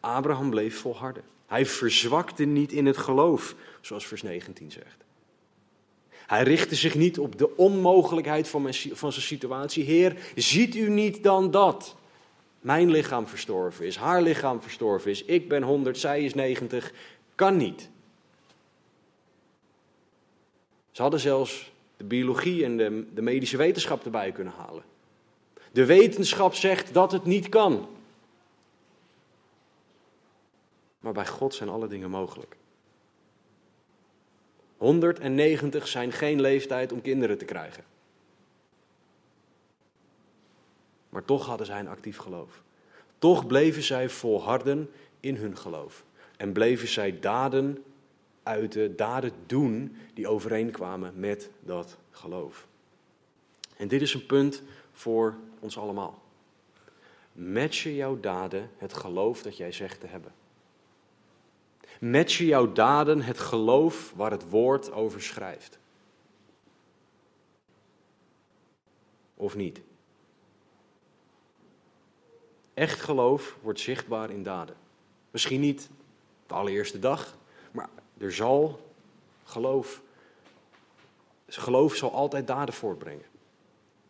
[0.00, 1.22] Abraham bleef volharden.
[1.46, 5.04] Hij verzwakte niet in het geloof, zoals vers 19 zegt.
[6.26, 9.84] Hij richtte zich niet op de onmogelijkheid van, van zijn situatie.
[9.84, 11.96] Heer, ziet u niet dan dat
[12.60, 16.92] mijn lichaam verstorven is, haar lichaam verstorven is, ik ben 100, zij is 90,
[17.34, 17.88] kan niet.
[20.90, 24.82] Ze hadden zelfs de biologie en de, de medische wetenschap erbij kunnen halen.
[25.72, 27.88] De wetenschap zegt dat het niet kan.
[31.00, 32.56] Maar bij God zijn alle dingen mogelijk.
[34.76, 37.84] 190 zijn geen leeftijd om kinderen te krijgen.
[41.08, 42.62] Maar toch hadden zij een actief geloof.
[43.18, 46.04] Toch bleven zij volharden in hun geloof.
[46.36, 47.84] En bleven zij daden
[48.42, 52.66] uiten, daden doen die overeenkwamen met dat geloof.
[53.76, 56.22] En dit is een punt voor ons allemaal.
[57.32, 60.32] matchen jouw daden het geloof dat jij zegt te hebben?
[62.00, 65.78] Matchen jouw daden het geloof waar het woord over schrijft?
[69.34, 69.80] Of niet?
[72.74, 74.76] Echt geloof wordt zichtbaar in daden.
[75.30, 75.88] Misschien niet
[76.46, 77.36] de allereerste dag,
[77.70, 78.80] maar er zal
[79.44, 80.02] geloof.
[81.46, 83.24] Geloof zal altijd daden voortbrengen.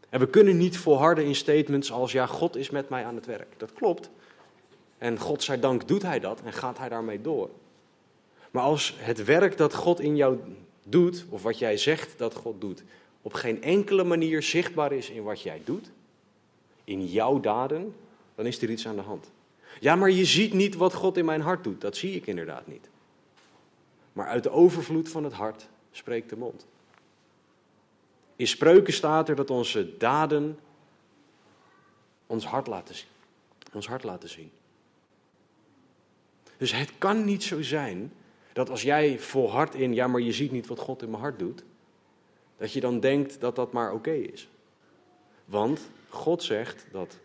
[0.08, 3.26] En we kunnen niet volharden in statements als ja, God is met mij aan het
[3.26, 3.58] werk.
[3.58, 4.10] Dat klopt.
[4.98, 7.50] En God zij dank doet hij dat en gaat hij daarmee door.
[8.56, 10.38] Maar als het werk dat God in jou
[10.84, 12.82] doet, of wat jij zegt dat God doet,
[13.22, 15.90] op geen enkele manier zichtbaar is in wat jij doet,
[16.84, 17.94] in jouw daden,
[18.34, 19.30] dan is er iets aan de hand.
[19.80, 21.80] Ja, maar je ziet niet wat God in mijn hart doet.
[21.80, 22.88] Dat zie ik inderdaad niet.
[24.12, 26.66] Maar uit de overvloed van het hart spreekt de mond.
[28.36, 30.58] In spreuken staat er dat onze daden
[32.26, 33.08] ons hart laten zien.
[33.72, 34.50] Ons hart laten zien.
[36.56, 38.12] Dus het kan niet zo zijn
[38.56, 41.38] dat als jij volhardt in, ja, maar je ziet niet wat God in mijn hart
[41.38, 41.64] doet,
[42.56, 44.48] dat je dan denkt dat dat maar oké is.
[45.44, 47.18] Want God zegt dat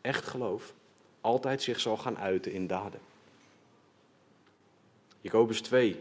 [0.00, 0.74] echt geloof
[1.20, 3.00] altijd zich zal gaan uiten in daden.
[5.20, 6.00] Jacobus 2,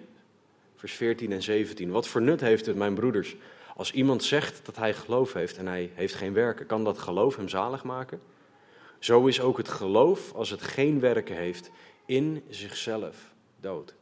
[0.75, 1.91] vers 14 en 17.
[1.91, 3.35] Wat voor nut heeft het, mijn broeders,
[3.75, 6.65] als iemand zegt dat hij geloof heeft en hij heeft geen werken?
[6.65, 8.21] Kan dat geloof hem zalig maken?
[8.99, 11.71] Zo is ook het geloof, als het geen werken heeft,
[12.05, 13.95] in zichzelf dood.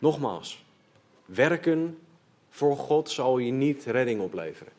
[0.00, 0.64] Nogmaals,
[1.24, 1.98] werken
[2.48, 4.72] voor God zal je niet redding opleveren.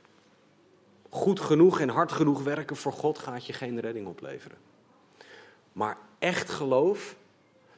[1.10, 4.58] Goed genoeg en hard genoeg werken voor God gaat je geen redding opleveren.
[5.74, 7.16] Maar echt geloof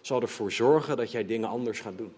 [0.02, 2.14] zal ervoor zorgen dat jij dingen anders gaat doen.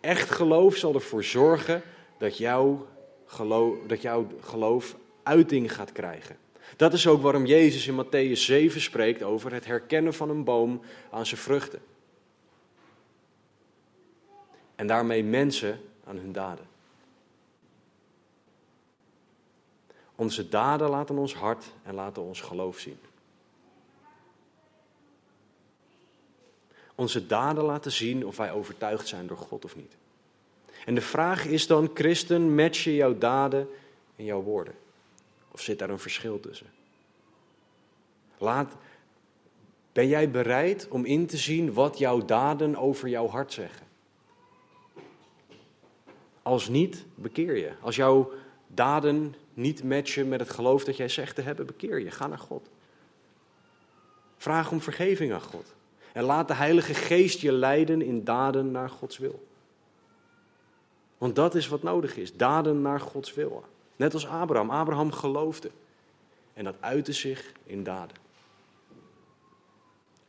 [0.00, 1.82] Echt geloof zal ervoor zorgen
[2.18, 2.86] dat jouw
[3.26, 6.36] geloof, dat jouw geloof uiting gaat krijgen.
[6.76, 10.80] Dat is ook waarom Jezus in Matthäus 7 spreekt over het herkennen van een boom
[11.10, 11.80] aan zijn vruchten.
[14.78, 16.66] En daarmee mensen aan hun daden.
[20.14, 22.98] Onze daden laten ons hart en laten ons geloof zien.
[26.94, 29.96] Onze daden laten zien of wij overtuigd zijn door God of niet.
[30.84, 33.68] En de vraag is dan, christen, match je jouw daden
[34.16, 34.74] en jouw woorden?
[35.50, 36.70] Of zit daar een verschil tussen?
[38.38, 38.74] Laat,
[39.92, 43.87] ben jij bereid om in te zien wat jouw daden over jouw hart zeggen?
[46.48, 47.72] Als niet, bekeer je.
[47.80, 48.32] Als jouw
[48.66, 52.10] daden niet matchen met het geloof dat jij zegt te hebben, bekeer je.
[52.10, 52.68] Ga naar God.
[54.36, 55.74] Vraag om vergeving aan God.
[56.12, 59.46] En laat de Heilige Geest je leiden in daden naar Gods wil.
[61.18, 63.64] Want dat is wat nodig is: daden naar Gods wil.
[63.96, 64.70] Net als Abraham.
[64.70, 65.70] Abraham geloofde.
[66.54, 68.16] En dat uitte zich in daden.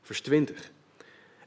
[0.01, 0.71] Vers 20.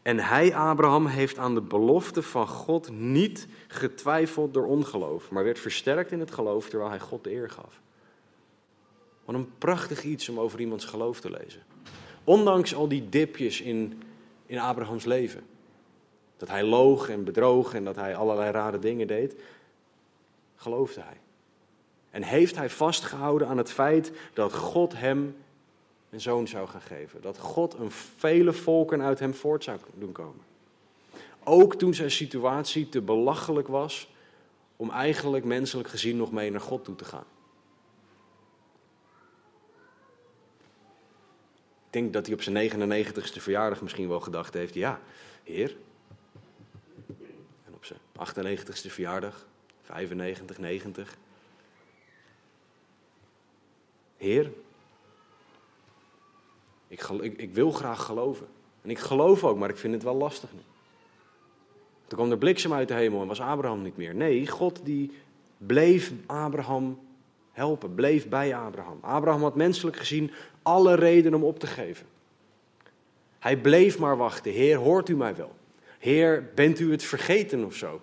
[0.03, 5.59] En hij, Abraham, heeft aan de belofte van God niet getwijfeld door ongeloof, maar werd
[5.59, 7.81] versterkt in het geloof terwijl hij God de eer gaf.
[9.25, 11.63] Wat een prachtig iets om over iemands geloof te lezen.
[12.25, 14.03] Ondanks al die dipjes in,
[14.47, 15.43] in Abrahams leven.
[16.37, 19.35] Dat hij loog en bedroog en dat hij allerlei rare dingen deed,
[20.57, 21.21] geloofde hij.
[22.11, 25.37] En heeft hij vastgehouden aan het feit dat God hem
[26.13, 27.21] een zoon zou gaan geven.
[27.21, 30.45] Dat God een vele volken uit hem voort zou doen komen.
[31.45, 34.11] Ook toen zijn situatie te belachelijk was
[34.77, 37.25] om eigenlijk menselijk gezien nog mee naar God toe te gaan.
[41.87, 45.01] Ik denk dat hij op zijn 99ste verjaardag misschien wel gedacht heeft: ja,
[45.43, 45.77] Heer.
[47.65, 49.47] En op zijn 98ste verjaardag,
[49.83, 51.17] 95, 90.
[54.17, 54.53] Heer,
[56.93, 58.47] ik, ik, wil graag geloven.
[58.83, 60.61] En ik geloof ook, maar ik vind het wel lastig nu.
[62.07, 64.15] Toen kwam er bliksem uit de hemel en was Abraham niet meer.
[64.15, 65.11] Nee, God die
[65.57, 66.99] bleef Abraham
[67.53, 68.99] helpen, bleef bij Abraham.
[69.01, 70.31] Abraham had menselijk gezien
[70.63, 72.07] alle reden om op te geven.
[73.39, 74.53] Hij bleef maar wachten.
[74.53, 75.55] Heer, hoort u mij wel?
[75.99, 78.01] Heer, bent u het vergeten of zo?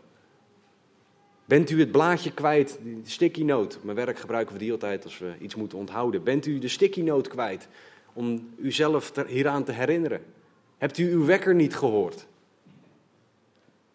[1.45, 3.77] Bent u het blaadje kwijt, de sticky note?
[3.81, 6.23] Mijn werk gebruiken we die altijd als we iets moeten onthouden.
[6.23, 7.67] Bent u de sticky note kwijt
[8.19, 10.25] om uzelf hieraan te herinneren?
[10.77, 12.27] Hebt u uw wekker niet gehoord?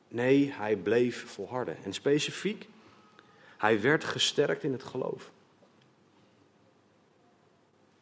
[0.09, 1.77] Nee, hij bleef volharden.
[1.85, 2.69] En specifiek,
[3.57, 5.31] hij werd gesterkt in het geloof.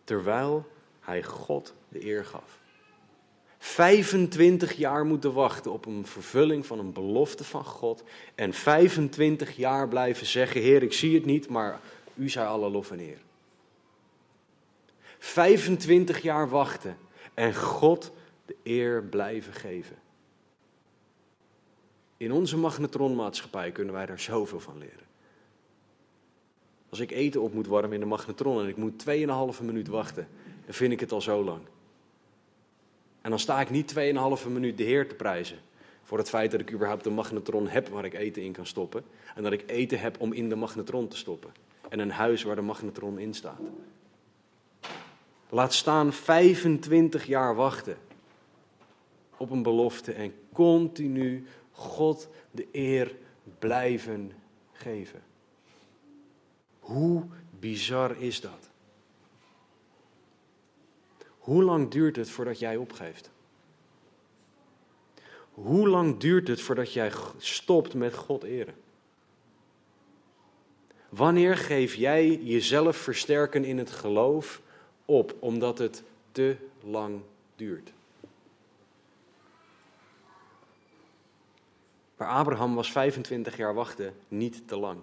[0.05, 0.67] Terwijl
[1.01, 2.59] hij God de eer gaf.
[3.59, 8.03] 25 jaar moeten wachten op een vervulling van een belofte van God.
[8.35, 11.81] En 25 jaar blijven zeggen: Heer, ik zie het niet, maar
[12.15, 13.19] u zij alle lof en eer.
[15.23, 16.97] 25 jaar wachten
[17.35, 18.13] en God
[18.47, 19.97] de eer blijven geven.
[22.17, 25.07] In onze magnetronmaatschappij kunnen wij daar zoveel van leren.
[26.89, 29.05] Als ik eten op moet warmen in de magnetron en ik moet
[29.59, 30.29] 2,5 minuut wachten,
[30.65, 31.61] dan vind ik het al zo lang.
[33.21, 33.95] En dan sta ik niet
[34.45, 35.59] 2,5 minuut de Heer te prijzen
[36.03, 39.05] voor het feit dat ik überhaupt een magnetron heb waar ik eten in kan stoppen.
[39.35, 41.51] En dat ik eten heb om in de magnetron te stoppen.
[41.89, 43.61] En een huis waar de magnetron in staat.
[45.55, 47.97] Laat staan 25 jaar wachten
[49.37, 53.17] op een belofte en continu God de eer
[53.59, 54.33] blijven
[54.73, 55.23] geven.
[56.81, 57.25] Hoe
[57.59, 58.71] bizar is dat?
[61.39, 63.31] Hoe lang duurt het voordat jij opgeeft?
[65.51, 68.75] Hoe lang duurt het voordat jij stopt met God eren?
[71.09, 74.63] Wanneer geef jij jezelf versterken in het geloof
[75.05, 77.21] op omdat het te lang
[77.57, 77.93] duurt?
[82.17, 85.01] Maar Abraham was 25 jaar wachten niet te lang.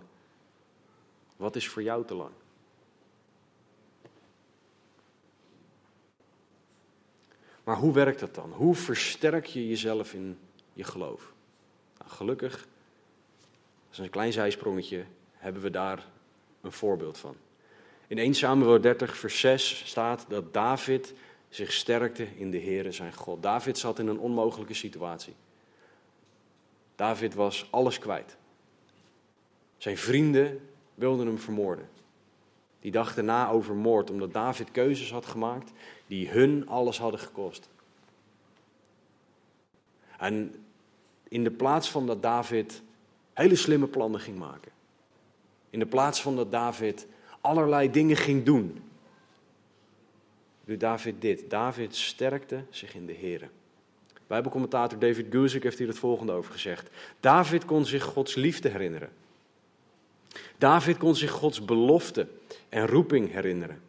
[1.38, 2.32] Wat is voor jou te lang?
[7.64, 8.52] Maar hoe werkt dat dan?
[8.52, 10.40] Hoe versterk je jezelf in
[10.74, 11.34] je geloof?
[11.98, 16.06] Nou, gelukkig, dat is een klein zijsprongetje, hebben we daar
[16.62, 17.36] een voorbeeld van.
[18.10, 21.14] In 1 Samuel 30, vers 6 staat dat David
[21.50, 23.44] zich sterkte in de Heere zijn God.
[23.44, 25.34] David zat in een onmogelijke situatie.
[26.96, 28.38] David was alles kwijt.
[29.78, 31.90] Zijn vrienden wilden hem vermoorden.
[32.80, 35.72] Die dachten na over moord, omdat David keuzes had gemaakt
[36.08, 37.70] die hun alles hadden gekost.
[40.18, 40.66] En
[41.28, 42.82] in de plaats van dat David
[43.34, 44.72] hele slimme plannen ging maken,
[45.70, 47.08] in de plaats van dat David
[47.42, 48.82] allerlei dingen ging doen,
[50.66, 51.50] doet David dit.
[51.50, 53.48] David sterkte zich in de Here.
[54.28, 56.90] Bijbelcommentator David Guzik heeft hier het volgende over gezegd.
[57.20, 59.10] David kon zich Gods liefde herinneren.
[60.58, 62.28] David kon zich Gods belofte
[62.70, 63.82] en roeping herinneren.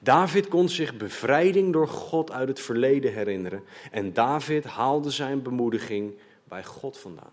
[0.00, 3.64] David kon zich bevrijding door God uit het verleden herinneren.
[3.90, 6.12] En David haalde zijn bemoediging
[6.44, 7.32] bij God vandaan.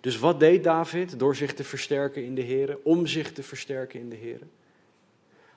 [0.00, 4.00] Dus wat deed David door zich te versterken in de Heer, om zich te versterken
[4.00, 4.40] in de Heer?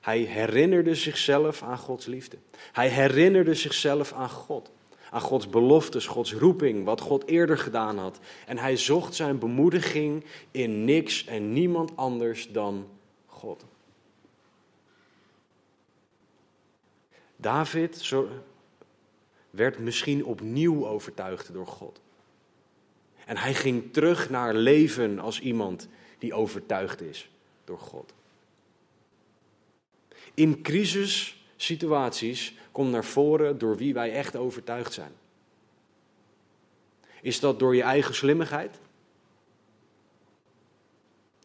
[0.01, 2.37] Hij herinnerde zichzelf aan Gods liefde.
[2.71, 4.71] Hij herinnerde zichzelf aan God.
[5.09, 8.19] Aan Gods beloftes, Gods roeping, wat God eerder gedaan had.
[8.45, 12.87] En hij zocht zijn bemoediging in niks en niemand anders dan
[13.25, 13.65] God.
[17.35, 18.13] David
[19.49, 22.01] werd misschien opnieuw overtuigd door God.
[23.31, 27.29] En hij ging terug naar leven als iemand die overtuigd is
[27.63, 28.13] door God.
[30.33, 35.11] In crisissituaties komt naar voren door wie wij echt overtuigd zijn.
[37.21, 38.79] Is dat door je eigen slimmigheid?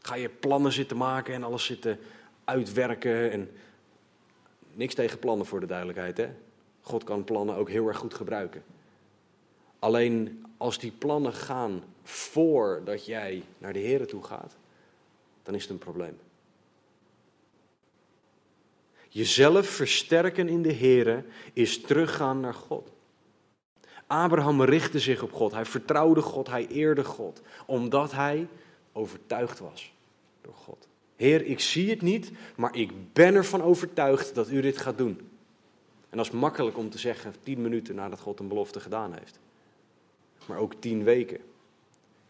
[0.01, 1.99] Ga je plannen zitten maken en alles zitten
[2.44, 3.51] uitwerken en
[4.72, 6.29] niks tegen plannen voor de duidelijkheid, hè?
[6.81, 8.64] God kan plannen ook heel erg goed gebruiken.
[9.87, 14.57] Alleen als die plannen gaan voordat jij naar de Here toe gaat,
[15.42, 16.18] dan is het een probleem.
[19.09, 22.90] Jezelf versterken in de Here is teruggaan naar God.
[24.07, 25.53] Abraham richtte zich op God.
[25.53, 28.49] Hij vertrouwde God, hij eerde God, omdat hij
[28.92, 29.92] overtuigd was
[30.40, 30.88] door God.
[31.16, 35.18] Heer, ik zie het niet, maar ik ben ervan overtuigd dat u dit gaat doen.
[36.11, 39.38] En dat is makkelijk om te zeggen tien minuten nadat God een belofte gedaan heeft.
[40.46, 41.40] Maar ook tien weken,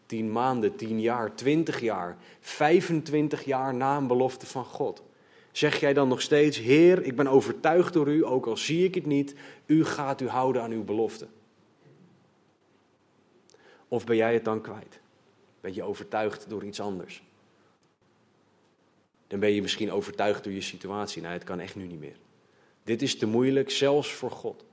[0.05, 5.03] tien maanden, tien jaar, twintig jaar, 25 jaar na een belofte van God.
[5.51, 8.95] Zeg jij dan nog steeds, Heer, ik ben overtuigd door u, ook al zie ik
[8.95, 11.27] het niet, u gaat u houden aan uw belofte?
[13.87, 14.99] Of ben jij het dan kwijt?
[15.61, 17.23] Ben je overtuigd door iets anders?
[19.27, 21.21] Dan ben je misschien overtuigd door je situatie.
[21.21, 22.17] Nee, het kan echt nu niet meer.
[22.83, 24.65] Dit is te moeilijk, zelfs voor God.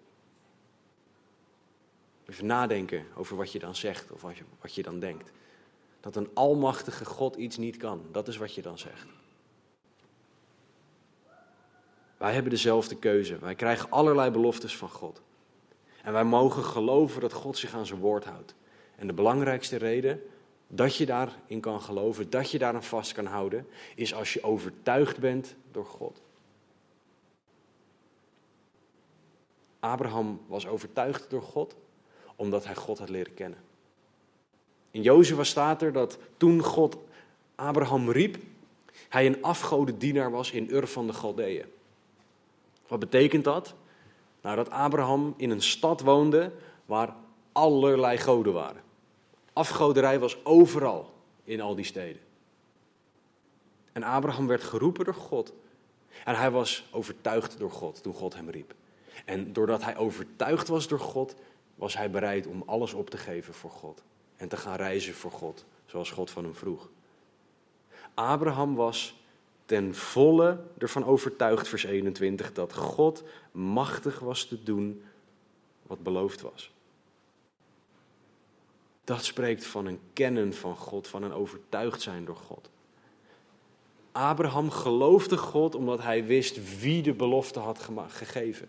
[2.29, 5.31] Even nadenken over wat je dan zegt of wat je, wat je dan denkt.
[6.01, 9.07] Dat een almachtige God iets niet kan, dat is wat je dan zegt.
[12.17, 13.39] Wij hebben dezelfde keuze.
[13.39, 15.23] Wij krijgen allerlei beloftes van God.
[16.03, 18.55] En wij mogen geloven dat God zich aan zijn woord houdt.
[18.97, 20.23] En de belangrijkste reden
[20.67, 25.19] dat je daarin kan geloven, dat je daaraan vast kan houden, is als je overtuigd
[25.19, 26.23] bent door God.
[29.81, 31.77] Abraham was overtuigd door God,
[32.37, 33.59] omdat hij God had leren kennen.
[34.91, 36.97] In Jozua staat er dat toen God
[37.55, 38.37] Abraham riep,
[39.09, 41.67] hij een afgodendienaar was in Ur van de Galdeeën.
[42.87, 43.75] Wat betekent dat?
[44.41, 46.53] Nou, dat Abraham in een stad woonde
[46.87, 47.15] waar
[47.53, 48.83] allerlei goden waren.
[49.53, 51.13] Afgoderij was overal
[51.45, 52.21] in al die steden.
[53.93, 55.53] En Abraham werd geroepen door God.
[56.25, 58.75] En hij was overtuigd door God toen God hem riep.
[59.25, 61.35] En doordat hij overtuigd was door God,
[61.75, 64.03] was hij bereid om alles op te geven voor God.
[64.37, 66.89] En te gaan reizen voor God, zoals God van hem vroeg.
[68.15, 69.23] Abraham was
[69.65, 73.23] ten volle ervan overtuigd, vers 21, dat God
[73.53, 75.05] machtig was te doen
[75.83, 76.73] wat beloofd was.
[79.05, 82.71] Dat spreekt van een kennen van God, van een overtuigd zijn door God.
[84.13, 88.69] Abraham geloofde God omdat hij wist wie de belofte had gegeven.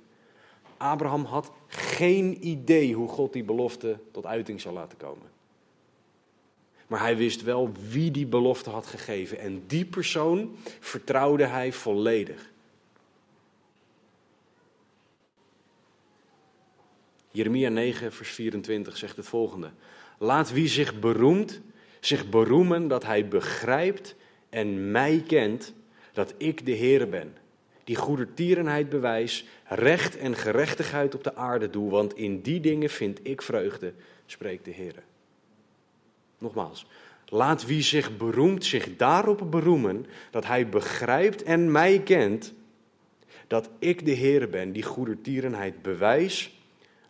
[0.77, 5.33] Abraham had geen idee hoe God die belofte tot uiting zou laten komen.
[6.87, 9.39] Maar hij wist wel wie die belofte had gegeven.
[9.39, 12.51] En die persoon vertrouwde hij volledig.
[17.31, 19.71] Jeremia 9, vers 24 zegt het volgende.
[20.17, 21.61] Laat wie zich beroemt,
[21.99, 24.15] zich beroemen dat hij begrijpt
[24.49, 25.73] en mij kent,
[26.13, 27.37] dat ik de Heere ben.
[27.85, 33.19] Die goedertierenheid bewijs, recht en gerechtigheid op de aarde doe, want in die dingen vind
[33.23, 33.93] ik vreugde,
[34.25, 35.01] spreekt de Heere.
[36.37, 36.85] Nogmaals,
[37.25, 42.53] laat wie zich beroemt zich daarop beroemen dat hij begrijpt en mij kent
[43.47, 46.59] dat ik de Heer ben die goedertierenheid bewijs,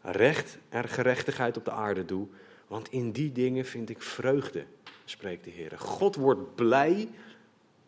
[0.01, 2.28] recht en gerechtigheid op de aarde doe,
[2.67, 4.63] want in die dingen vind ik vreugde,
[5.05, 5.71] spreekt de Heer.
[5.78, 7.07] God wordt blij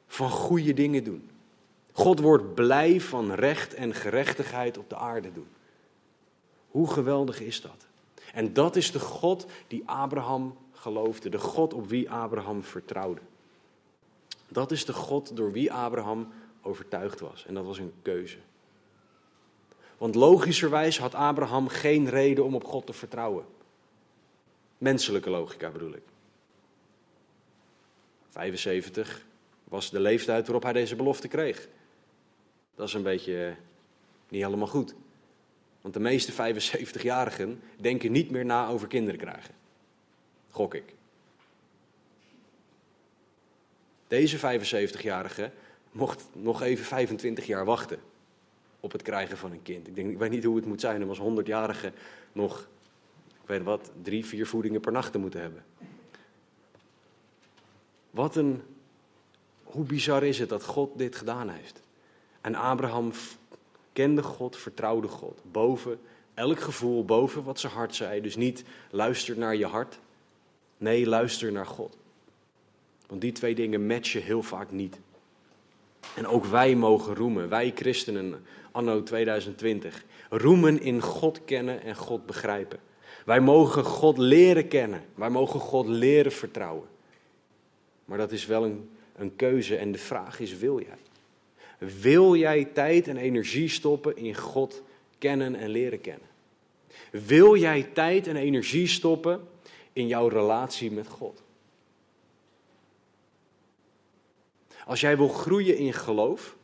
[0.08, 1.30] van goede dingen doen.
[1.98, 5.48] God wordt blij van recht en gerechtigheid op de aarde doen.
[6.68, 7.88] Hoe geweldig is dat?
[8.34, 13.22] En dat is de God die Abraham geloofde, de God op wie Abraham vertrouwde.
[14.48, 16.28] Dat is de God door wie Abraham
[16.62, 17.46] overtuigd was.
[17.46, 18.38] En dat was een keuze.
[19.98, 23.46] Want logischerwijs had Abraham geen reden om op God te vertrouwen.
[24.78, 26.06] Menselijke logica bedoel ik.
[28.30, 29.26] 75
[29.64, 31.68] was de leeftijd waarop hij deze belofte kreeg.
[32.78, 33.56] Dat is een beetje eh,
[34.30, 34.96] niet helemaal goed.
[35.82, 39.56] Want de meeste 75-jarigen denken niet meer na over kinderen krijgen.
[40.50, 40.94] Gok ik.
[44.08, 45.52] Deze 75-jarige
[45.92, 48.00] mocht nog even 25 jaar wachten
[48.80, 49.88] op het krijgen van een kind.
[49.88, 51.92] Ik, denk, ik weet niet hoe het moet zijn om als 100-jarige
[52.32, 52.68] nog,
[53.42, 55.66] ik weet wat, drie, vier voedingen per nacht te moeten hebben.
[58.10, 58.62] Wat een,
[59.64, 61.86] hoe bizar is het dat God dit gedaan heeft.
[62.42, 63.12] En Abraham
[63.94, 66.00] kende God, vertrouwde God, boven
[66.34, 68.22] elk gevoel, boven wat zijn hart zei.
[68.22, 70.00] Dus niet luister naar je hart,
[70.78, 71.98] Nee, luister naar God.
[73.08, 75.00] Want die twee dingen matchen heel vaak niet.
[76.16, 82.26] En ook wij mogen roemen, wij christenen anno 2020, roemen in God kennen en God
[82.26, 82.80] begrijpen.
[83.26, 86.88] Wij mogen God leren kennen, wij mogen God leren vertrouwen.
[88.06, 90.98] Maar dat is wel een, een keuze en de vraag is, wil jij?
[91.78, 94.82] Wil jij tijd en energie stoppen in God
[95.18, 96.28] kennen en leren kennen?
[97.12, 99.48] Wil jij tijd en energie stoppen
[99.98, 101.44] in jouw relatie met God.
[104.86, 106.56] Als jij wil groeien in geloof,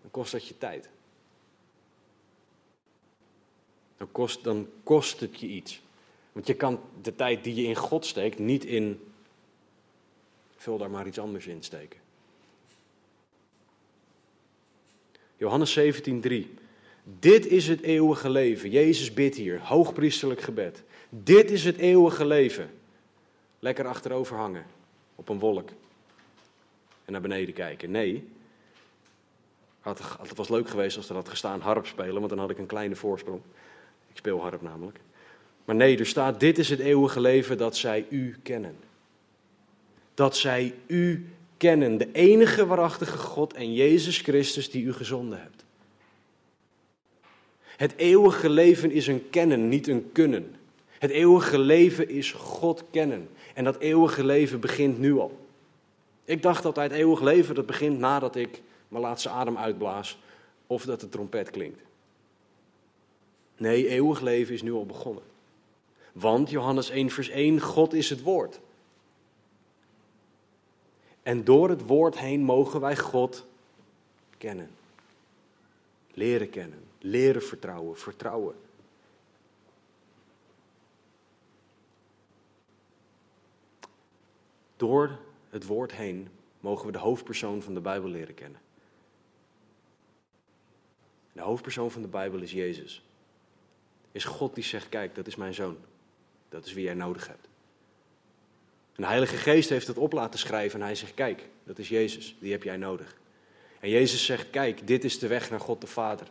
[0.00, 0.88] dan kost dat je tijd.
[3.96, 5.82] Dan kost, dan kost het je iets.
[6.32, 9.12] Want je kan de tijd die je in God steekt niet in.
[10.56, 12.00] Vul daar maar iets anders in steken.
[15.38, 16.54] Johannes 17:3.
[17.18, 18.70] Dit is het eeuwige leven.
[18.70, 20.82] Jezus bidt hier, hoogpriesterlijk gebed.
[21.08, 22.70] Dit is het eeuwige leven.
[23.58, 24.64] Lekker achterover hangen
[25.14, 25.68] op een wolk
[27.04, 27.90] en naar beneden kijken.
[27.90, 28.28] Nee,
[29.82, 32.66] het was leuk geweest als er had gestaan harp spelen, want dan had ik een
[32.66, 33.40] kleine voorsprong.
[34.10, 34.98] Ik speel harp namelijk.
[35.64, 38.76] Maar nee, er staat: Dit is het eeuwige leven dat zij u kennen.
[40.14, 45.64] Dat zij u kennen, de enige waarachtige God en Jezus Christus die u gezonden hebt.
[47.76, 50.56] Het eeuwige leven is een kennen, niet een kunnen.
[50.98, 53.28] Het eeuwige leven is God kennen.
[53.54, 55.46] En dat eeuwige leven begint nu al.
[56.24, 60.18] Ik dacht altijd, eeuwig leven, dat begint nadat ik mijn laatste adem uitblaas
[60.66, 61.80] of dat de trompet klinkt.
[63.56, 65.22] Nee, eeuwig leven is nu al begonnen.
[66.12, 68.60] Want Johannes 1, vers 1, God is het woord.
[71.28, 73.46] En door het woord heen mogen wij God
[74.38, 74.70] kennen.
[76.12, 78.54] Leren kennen, leren vertrouwen, vertrouwen.
[84.76, 85.18] Door
[85.50, 86.28] het woord heen
[86.60, 88.60] mogen we de hoofdpersoon van de Bijbel leren kennen.
[91.32, 93.04] De hoofdpersoon van de Bijbel is Jezus.
[94.12, 95.76] Is God die zegt: Kijk, dat is mijn zoon.
[96.48, 97.47] Dat is wie jij nodig hebt.
[98.98, 101.88] En de Heilige Geest heeft het op laten schrijven en hij zegt: Kijk, dat is
[101.88, 103.16] Jezus, die heb jij nodig.
[103.80, 106.26] En Jezus zegt: Kijk, dit is de weg naar God de Vader.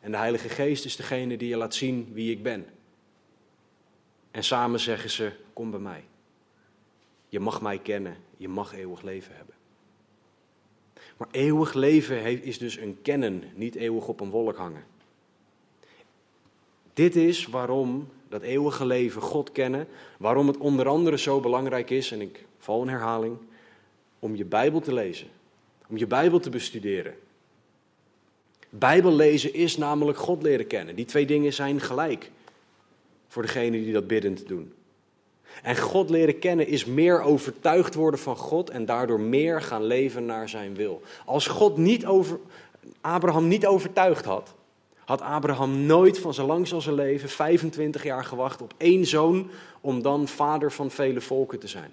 [0.00, 2.66] En de Heilige Geest is degene die je laat zien wie ik ben.
[4.30, 6.04] En samen zeggen ze: Kom bij mij.
[7.28, 9.54] Je mag mij kennen, je mag eeuwig leven hebben.
[11.16, 14.84] Maar eeuwig leven is dus een kennen, niet eeuwig op een wolk hangen.
[16.92, 22.12] Dit is waarom dat eeuwige leven, God kennen, waarom het onder andere zo belangrijk is,
[22.12, 23.36] en ik val in herhaling,
[24.18, 25.26] om je Bijbel te lezen,
[25.88, 27.14] om je Bijbel te bestuderen.
[28.68, 30.94] Bijbel lezen is namelijk God leren kennen.
[30.94, 32.30] Die twee dingen zijn gelijk
[33.28, 34.72] voor degene die dat biddend doen.
[35.62, 40.26] En God leren kennen is meer overtuigd worden van God en daardoor meer gaan leven
[40.26, 41.02] naar zijn wil.
[41.24, 42.38] Als God niet over,
[43.00, 44.54] Abraham niet overtuigd had,
[45.04, 49.50] had Abraham nooit van zijn lang zijn leven 25 jaar gewacht op één zoon
[49.80, 51.92] om dan vader van vele volken te zijn.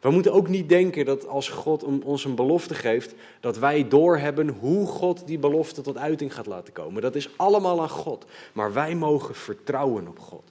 [0.00, 4.48] We moeten ook niet denken dat als God ons een belofte geeft, dat wij doorhebben
[4.48, 7.02] hoe God die belofte tot uiting gaat laten komen.
[7.02, 8.24] Dat is allemaal aan God.
[8.52, 10.42] Maar wij mogen vertrouwen op God,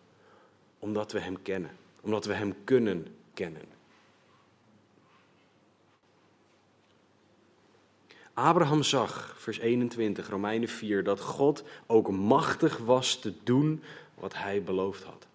[0.80, 3.79] omdat we Hem kennen, omdat we Hem kunnen kennen.
[8.40, 13.84] Abraham zag, vers 21, Romeinen 4, dat God ook machtig was te doen
[14.16, 15.28] wat hij beloofd had.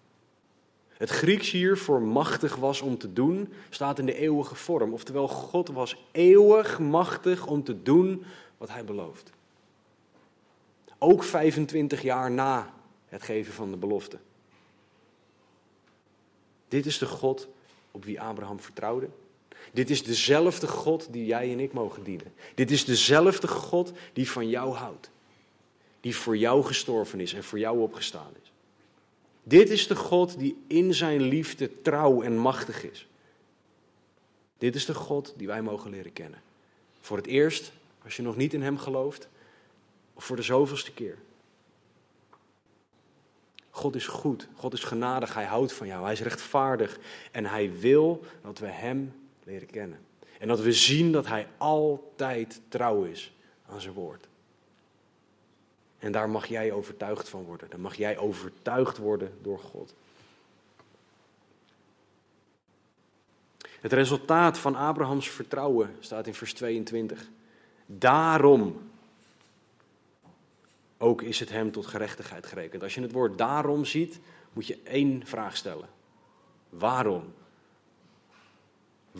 [0.87, 4.93] Het Grieks hier voor machtig was om te doen, staat in de eeuwige vorm.
[4.93, 8.25] Oftewel, God was eeuwig machtig om te doen
[8.57, 9.31] wat hij belooft.
[10.97, 12.73] Ook 25 jaar na
[13.05, 14.17] het geven van de belofte.
[16.67, 17.47] Dit is de God
[17.91, 19.09] op wie Abraham vertrouwde.
[19.73, 22.33] Dit is dezelfde God die jij en ik mogen dienen.
[22.55, 25.09] Dit is dezelfde God die van jou houdt.
[26.01, 28.51] Die voor jou gestorven is en voor jou opgestaan is.
[29.43, 33.07] Dit is de God die in zijn liefde trouw en machtig is.
[34.57, 36.41] Dit is de God die wij mogen leren kennen.
[37.01, 37.71] Voor het eerst,
[38.03, 39.27] als je nog niet in Hem gelooft,
[40.13, 41.17] of voor de zoveelste keer.
[43.69, 46.99] God is goed, God is genadig, Hij houdt van jou, Hij is rechtvaardig
[47.31, 49.13] en Hij wil dat we Hem
[49.45, 49.99] leren kennen.
[50.39, 53.33] En dat we zien dat Hij altijd trouw is
[53.69, 54.27] aan zijn woord.
[55.99, 57.69] En daar mag jij overtuigd van worden.
[57.69, 59.93] Daar mag jij overtuigd worden door God.
[63.81, 67.29] Het resultaat van Abrahams vertrouwen staat in vers 22.
[67.85, 68.89] Daarom
[70.97, 72.83] ook is het hem tot gerechtigheid gerekend.
[72.83, 74.19] Als je het woord daarom ziet,
[74.53, 75.89] moet je één vraag stellen.
[76.69, 77.33] Waarom?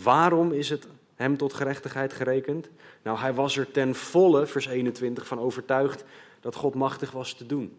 [0.03, 2.69] Waarom is het hem tot gerechtigheid gerekend?
[3.01, 6.03] Nou, hij was er ten volle, vers 21, van overtuigd
[6.39, 7.77] dat God machtig was te doen.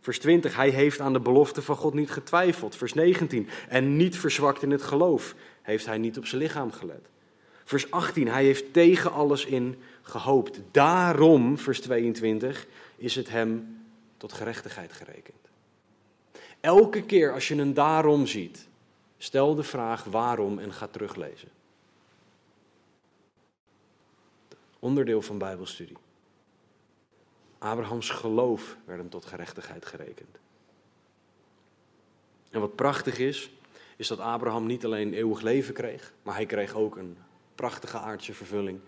[0.00, 2.76] Vers 20, hij heeft aan de belofte van God niet getwijfeld.
[2.76, 7.08] Vers 19, en niet verzwakt in het geloof, heeft hij niet op zijn lichaam gelet.
[7.64, 10.60] Vers 18, hij heeft tegen alles in gehoopt.
[10.70, 12.66] Daarom, vers 22,
[12.96, 13.78] is het hem
[14.16, 15.36] tot gerechtigheid gerekend.
[16.60, 18.68] Elke keer als je een daarom ziet,
[19.18, 21.48] stel de vraag waarom en ga teruglezen.
[24.78, 25.96] Onderdeel van Bijbelstudie.
[27.58, 30.38] Abrahams geloof werd hem tot gerechtigheid gerekend.
[32.50, 33.50] En wat prachtig is,
[33.96, 37.16] is dat Abraham niet alleen eeuwig leven kreeg, maar hij kreeg ook een
[37.54, 38.80] prachtige aardse vervulling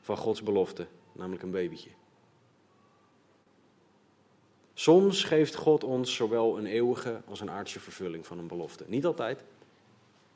[0.00, 1.90] van Gods belofte, namelijk een babytje.
[4.80, 8.84] Soms geeft God ons zowel een eeuwige als een aardse vervulling van een belofte.
[8.86, 9.44] Niet altijd,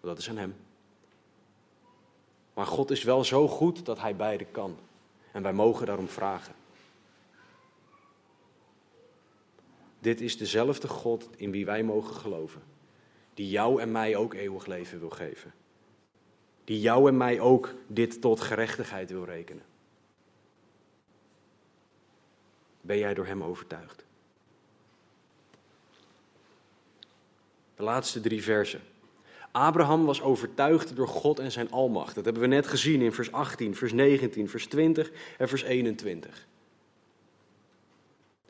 [0.01, 0.55] dat is aan Hem.
[2.55, 4.77] Maar God is wel zo goed dat Hij beide kan.
[5.33, 6.55] En wij mogen daarom vragen.
[9.99, 12.63] Dit is dezelfde God in wie wij mogen geloven.
[13.35, 15.55] Die jou en mij ook eeuwig leven wil geven.
[16.65, 19.65] Die jou en mij ook dit tot gerechtigheid wil rekenen.
[22.81, 24.04] Ben jij door Hem overtuigd?
[27.77, 28.81] De laatste drie versen.
[29.51, 32.15] Abraham was overtuigd door God en zijn almacht.
[32.15, 36.47] Dat hebben we net gezien in vers 18, vers 19, vers 20 en vers 21.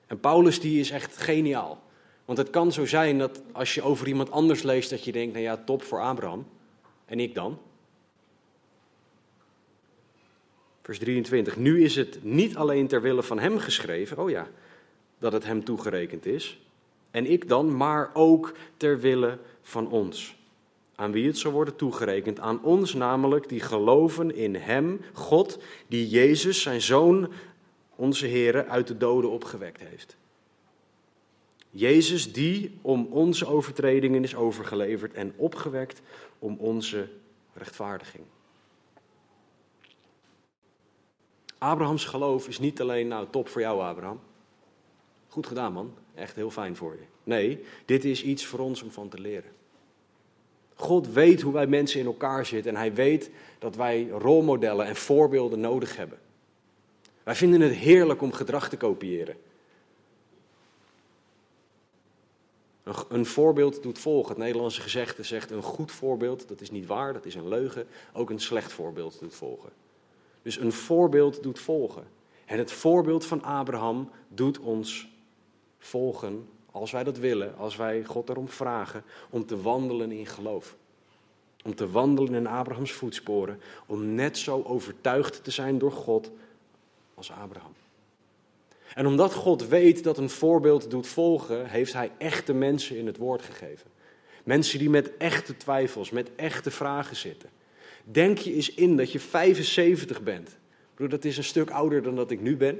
[0.06, 1.82] En Paulus die is echt geniaal.
[2.24, 5.32] Want het kan zo zijn dat als je over iemand anders leest, dat je denkt,
[5.32, 6.46] nou ja, top voor Abraham.
[7.06, 7.58] En ik dan?
[10.82, 11.56] Vers 23.
[11.56, 14.48] Nu is het niet alleen ter wille van hem geschreven, oh ja,
[15.18, 16.60] dat het hem toegerekend is.
[17.14, 20.36] En ik dan, maar ook ter wille van ons.
[20.94, 26.08] aan wie het zal worden toegerekend, aan ons namelijk, die geloven in Hem, God, die
[26.08, 27.32] Jezus, zijn Zoon,
[27.96, 30.16] onze Heer, uit de doden opgewekt heeft.
[31.70, 36.00] Jezus die om onze overtredingen is overgeleverd en opgewekt
[36.38, 37.08] om onze
[37.52, 38.24] rechtvaardiging.
[41.58, 44.20] Abrahams geloof is niet alleen, nou top voor jou Abraham.
[45.35, 47.07] Goed gedaan man, echt heel fijn voor je.
[47.24, 49.51] Nee, dit is iets voor ons om van te leren.
[50.74, 54.97] God weet hoe wij mensen in elkaar zitten en hij weet dat wij rolmodellen en
[54.97, 56.18] voorbeelden nodig hebben.
[57.22, 59.37] Wij vinden het heerlijk om gedrag te kopiëren.
[63.09, 64.28] Een voorbeeld doet volgen.
[64.28, 67.87] Het Nederlandse gezegde zegt een goed voorbeeld, dat is niet waar, dat is een leugen.
[68.12, 69.70] Ook een slecht voorbeeld doet volgen.
[70.43, 72.07] Dus een voorbeeld doet volgen.
[72.45, 75.12] En het voorbeeld van Abraham doet ons
[75.85, 80.76] volgen, als wij dat willen, als wij God erom vragen, om te wandelen in geloof.
[81.64, 86.30] Om te wandelen in Abrahams voetsporen, om net zo overtuigd te zijn door God
[87.14, 87.72] als Abraham.
[88.95, 93.16] En omdat God weet dat een voorbeeld doet volgen, heeft Hij echte mensen in het
[93.16, 93.91] woord gegeven.
[94.45, 97.51] Mensen die met echte twijfels, met echte vragen zitten.
[98.05, 100.59] Denk je eens in dat je 75 bent.
[100.99, 102.78] Ik dat is een stuk ouder dan dat ik nu ben.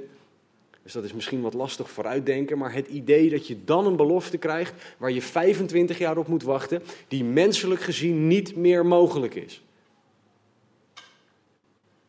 [0.85, 4.37] Dus dat is misschien wat lastig vooruitdenken, maar het idee dat je dan een belofte
[4.37, 9.63] krijgt waar je 25 jaar op moet wachten, die menselijk gezien niet meer mogelijk is.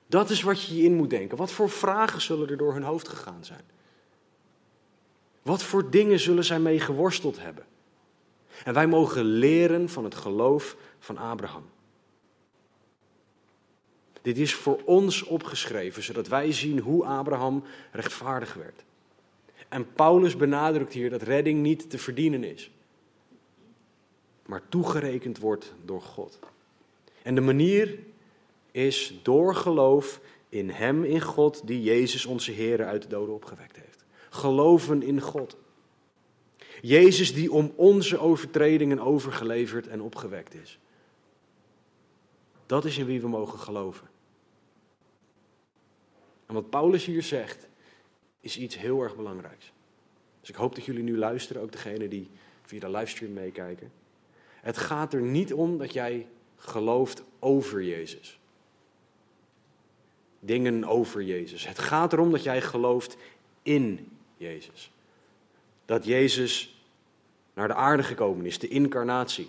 [0.07, 1.37] Dat is wat je je in moet denken.
[1.37, 3.65] Wat voor vragen zullen er door hun hoofd gegaan zijn?
[5.43, 7.65] Wat voor dingen zullen zij mee geworsteld hebben?
[8.65, 11.65] En wij mogen leren van het geloof van Abraham.
[14.27, 18.85] Dit is voor ons opgeschreven, zodat wij zien hoe Abraham rechtvaardig werd.
[19.69, 22.71] En Paulus benadrukt hier dat redding niet te verdienen is,
[24.47, 26.39] maar toegerekend wordt door God.
[27.23, 27.99] En de manier
[28.71, 33.77] is door geloof in Hem, in God, die Jezus onze Heer uit de doden opgewekt
[33.77, 34.05] heeft.
[34.31, 35.57] Geloven in God.
[36.81, 40.79] Jezus die om onze overtredingen overgeleverd en opgewekt is.
[42.67, 44.15] Dat is in wie we mogen geloven.
[46.47, 47.69] En wat Paulus hier zegt,
[48.41, 49.73] is iets heel erg belangrijks.
[50.41, 52.31] Dus ik hoop dat jullie nu luisteren, ook degene die
[52.63, 53.93] via de livestream meekijken.
[54.61, 56.27] Het gaat er niet om dat jij
[56.57, 58.41] gelooft over Jezus.
[60.41, 61.67] Dingen over Jezus.
[61.67, 63.17] Het gaat erom dat jij gelooft
[63.63, 64.93] in Jezus.
[65.85, 66.85] Dat Jezus
[67.55, 69.49] naar de aarde gekomen is, de incarnatie.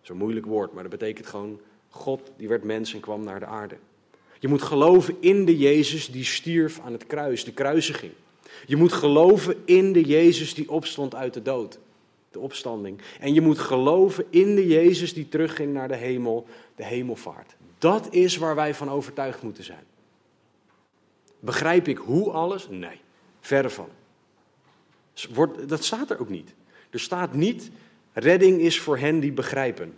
[0.00, 3.46] Zo'n moeilijk woord, maar dat betekent gewoon God die werd mens en kwam naar de
[3.46, 3.76] aarde.
[4.44, 8.12] Je moet geloven in de Jezus die stierf aan het kruis, de kruisiging.
[8.66, 11.78] Je moet geloven in de Jezus die opstond uit de dood,
[12.30, 13.00] de opstanding.
[13.20, 17.54] En je moet geloven in de Jezus die terugging naar de hemel, de hemelvaart.
[17.78, 19.84] Dat is waar wij van overtuigd moeten zijn.
[21.40, 22.68] Begrijp ik hoe alles?
[22.70, 23.00] Nee,
[23.40, 23.88] verre van.
[25.66, 26.54] Dat staat er ook niet.
[26.90, 27.70] Er staat niet,
[28.12, 29.96] redding is voor hen die begrijpen.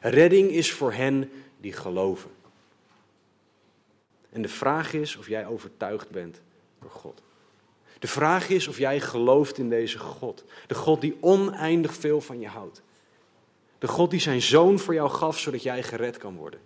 [0.00, 1.30] Redding is voor hen
[1.64, 2.30] die geloven.
[4.30, 6.40] En de vraag is of jij overtuigd bent
[6.80, 7.22] door God.
[7.98, 10.44] De vraag is of jij gelooft in deze God.
[10.66, 12.82] De God die oneindig veel van je houdt.
[13.78, 16.60] De God die zijn zoon voor jou gaf zodat jij gered kan worden.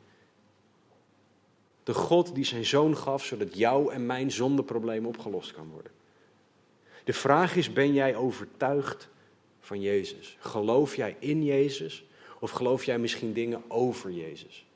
[1.82, 5.92] De God die zijn zoon gaf zodat jouw en mijn zondeprobleem opgelost kan worden.
[7.04, 9.08] De vraag is, ben jij overtuigd
[9.60, 10.36] van Jezus?
[10.40, 12.04] Geloof jij in Jezus
[12.40, 14.67] of geloof jij misschien dingen over Jezus?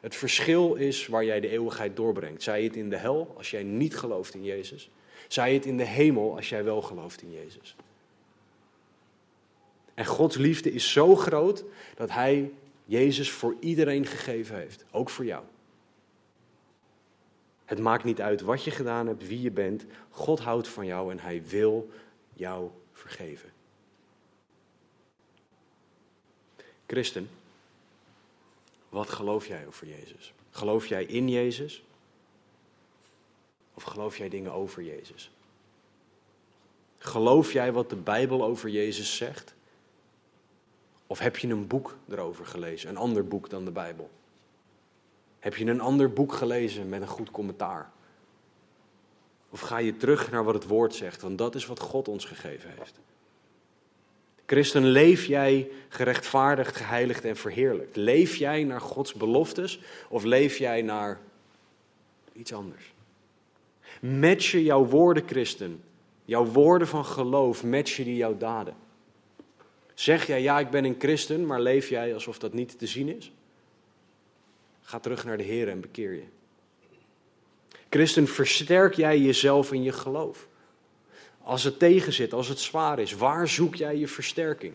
[0.00, 2.42] Het verschil is waar jij de eeuwigheid doorbrengt.
[2.42, 4.90] Zij het in de hel als jij niet gelooft in Jezus.
[5.28, 7.76] Zij het in de hemel als jij wel gelooft in Jezus.
[9.94, 12.52] En Gods liefde is zo groot dat Hij
[12.84, 15.44] Jezus voor iedereen gegeven heeft, ook voor jou.
[17.64, 19.84] Het maakt niet uit wat je gedaan hebt, wie je bent.
[20.10, 21.90] God houdt van jou en Hij wil
[22.32, 23.50] jou vergeven.
[26.86, 27.28] Christen,
[28.90, 30.32] wat geloof jij over Jezus?
[30.50, 31.84] Geloof jij in Jezus?
[33.74, 35.30] Of geloof jij dingen over Jezus?
[36.98, 39.54] Geloof jij wat de Bijbel over Jezus zegt?
[41.06, 44.10] Of heb je een boek erover gelezen, een ander boek dan de Bijbel?
[45.38, 47.90] Heb je een ander boek gelezen met een goed commentaar?
[49.50, 52.24] Of ga je terug naar wat het woord zegt, want dat is wat God ons
[52.24, 53.00] gegeven heeft.
[54.50, 57.96] Christen, leef jij gerechtvaardigd, geheiligd en verheerlijkt?
[57.96, 61.20] Leef jij naar Gods beloftes of leef jij naar
[62.32, 62.92] iets anders?
[64.00, 65.82] Matchen jouw woorden, christen,
[66.24, 68.74] jouw woorden van geloof, matchen die jouw daden?
[69.94, 73.16] Zeg jij, ja, ik ben een christen, maar leef jij alsof dat niet te zien
[73.16, 73.32] is?
[74.80, 76.24] Ga terug naar de Heer en bekeer je.
[77.90, 80.48] Christen, versterk jij jezelf in je geloof.
[81.42, 84.74] Als het tegenzit, als het zwaar is, waar zoek jij je versterking?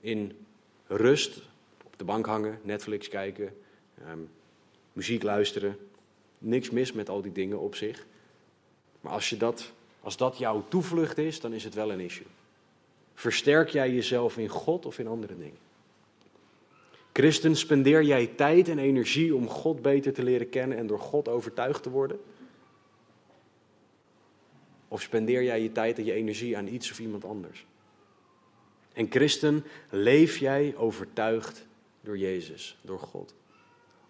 [0.00, 0.46] In
[0.86, 1.42] rust,
[1.84, 3.56] op de bank hangen, Netflix kijken,
[4.04, 4.18] ehm,
[4.92, 5.78] muziek luisteren.
[6.38, 8.06] Niks mis met al die dingen op zich.
[9.00, 12.26] Maar als, je dat, als dat jouw toevlucht is, dan is het wel een issue.
[13.14, 15.58] Versterk jij jezelf in God of in andere dingen?
[17.12, 21.28] Christen, spendeer jij tijd en energie om God beter te leren kennen en door God
[21.28, 22.20] overtuigd te worden?
[24.90, 27.66] Of spendeer jij je tijd en je energie aan iets of iemand anders?
[28.92, 31.66] En christen, leef jij overtuigd
[32.00, 33.34] door Jezus, door God?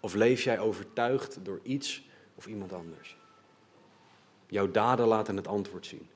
[0.00, 2.04] Of leef jij overtuigd door iets
[2.34, 3.16] of iemand anders?
[4.46, 6.08] Jouw daden laten het antwoord zien.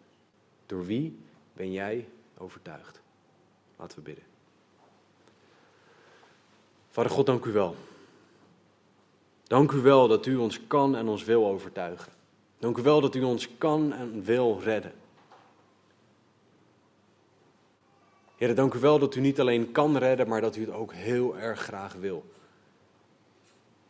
[0.67, 1.19] Door wie
[1.53, 2.09] ben jij
[2.39, 3.01] overtuigd?
[3.77, 4.25] Laten we bidden.
[6.91, 7.77] Vader God, dank u wel.
[9.43, 12.13] Dank u wel dat u ons kan en ons wil overtuigen.
[12.65, 14.93] Dank u wel dat u ons kan en wil redden.
[18.37, 20.93] Heer, dank u wel dat u niet alleen kan redden, maar dat u het ook
[20.93, 22.25] heel erg graag wil.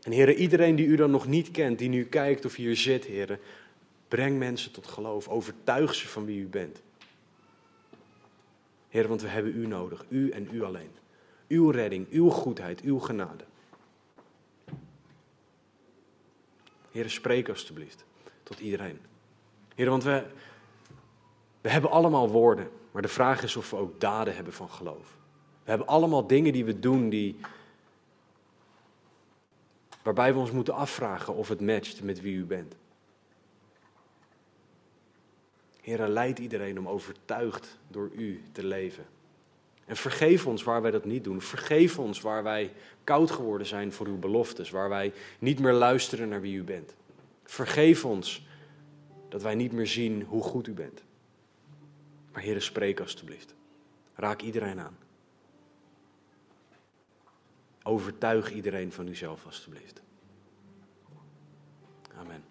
[0.02, 3.04] En Heer, iedereen die u dan nog niet kent, die nu kijkt of hier zit,
[3.04, 3.38] Heer,
[4.08, 5.28] breng mensen tot geloof.
[5.28, 6.82] Overtuig ze van wie u bent.
[8.88, 10.90] Heer, want we hebben u nodig, u en u alleen.
[11.48, 13.44] Uw redding, uw goedheid, uw genade.
[16.90, 18.04] Heer, spreek alstublieft
[18.44, 19.00] tot iedereen.
[19.74, 20.26] Heer, want we,
[21.60, 25.16] we hebben allemaal woorden, maar de vraag is of we ook daden hebben van geloof.
[25.64, 27.36] We hebben allemaal dingen die we doen die,
[30.02, 32.74] waarbij we ons moeten afvragen of het matcht met wie u bent.
[35.80, 39.06] Heer, leid iedereen om overtuigd door u te leven.
[39.84, 41.40] En vergeef ons waar wij dat niet doen.
[41.40, 42.72] Vergeef ons waar wij
[43.04, 46.94] koud geworden zijn voor uw beloftes, waar wij niet meer luisteren naar wie u bent.
[47.44, 48.46] Vergeef ons
[49.28, 51.02] dat wij niet meer zien hoe goed u bent.
[52.32, 53.54] Maar Heer, spreek alstublieft.
[54.14, 54.96] Raak iedereen aan.
[57.82, 60.02] Overtuig iedereen van uzelf alstublieft.
[62.18, 62.44] Amen.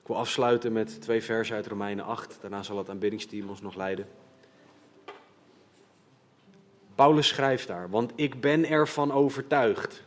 [0.00, 2.38] Ik wil afsluiten met twee versen uit Romeinen 8.
[2.40, 4.08] Daarna zal het aanbiddingsteam ons nog leiden.
[6.94, 10.04] Paulus schrijft daar, want ik ben ervan overtuigd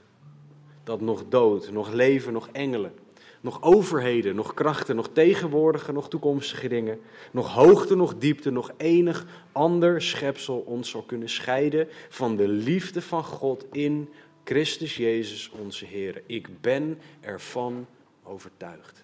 [0.83, 2.93] dat nog dood, nog leven, nog engelen,
[3.41, 6.99] nog overheden, nog krachten, nog tegenwoordige, nog toekomstige dingen,
[7.31, 13.01] nog hoogte, nog diepte, nog enig ander schepsel ons zal kunnen scheiden van de liefde
[13.01, 14.09] van God in
[14.43, 16.23] Christus Jezus onze Heer.
[16.25, 17.85] Ik ben ervan
[18.23, 19.03] overtuigd.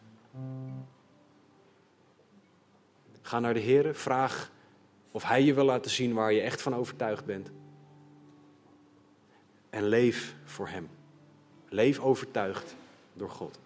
[3.21, 4.51] Ga naar de Heer, vraag
[5.11, 7.51] of Hij je wil laten zien waar je echt van overtuigd bent
[9.69, 10.89] en leef voor Hem.
[11.69, 12.75] Leef overtuigd
[13.13, 13.59] door God.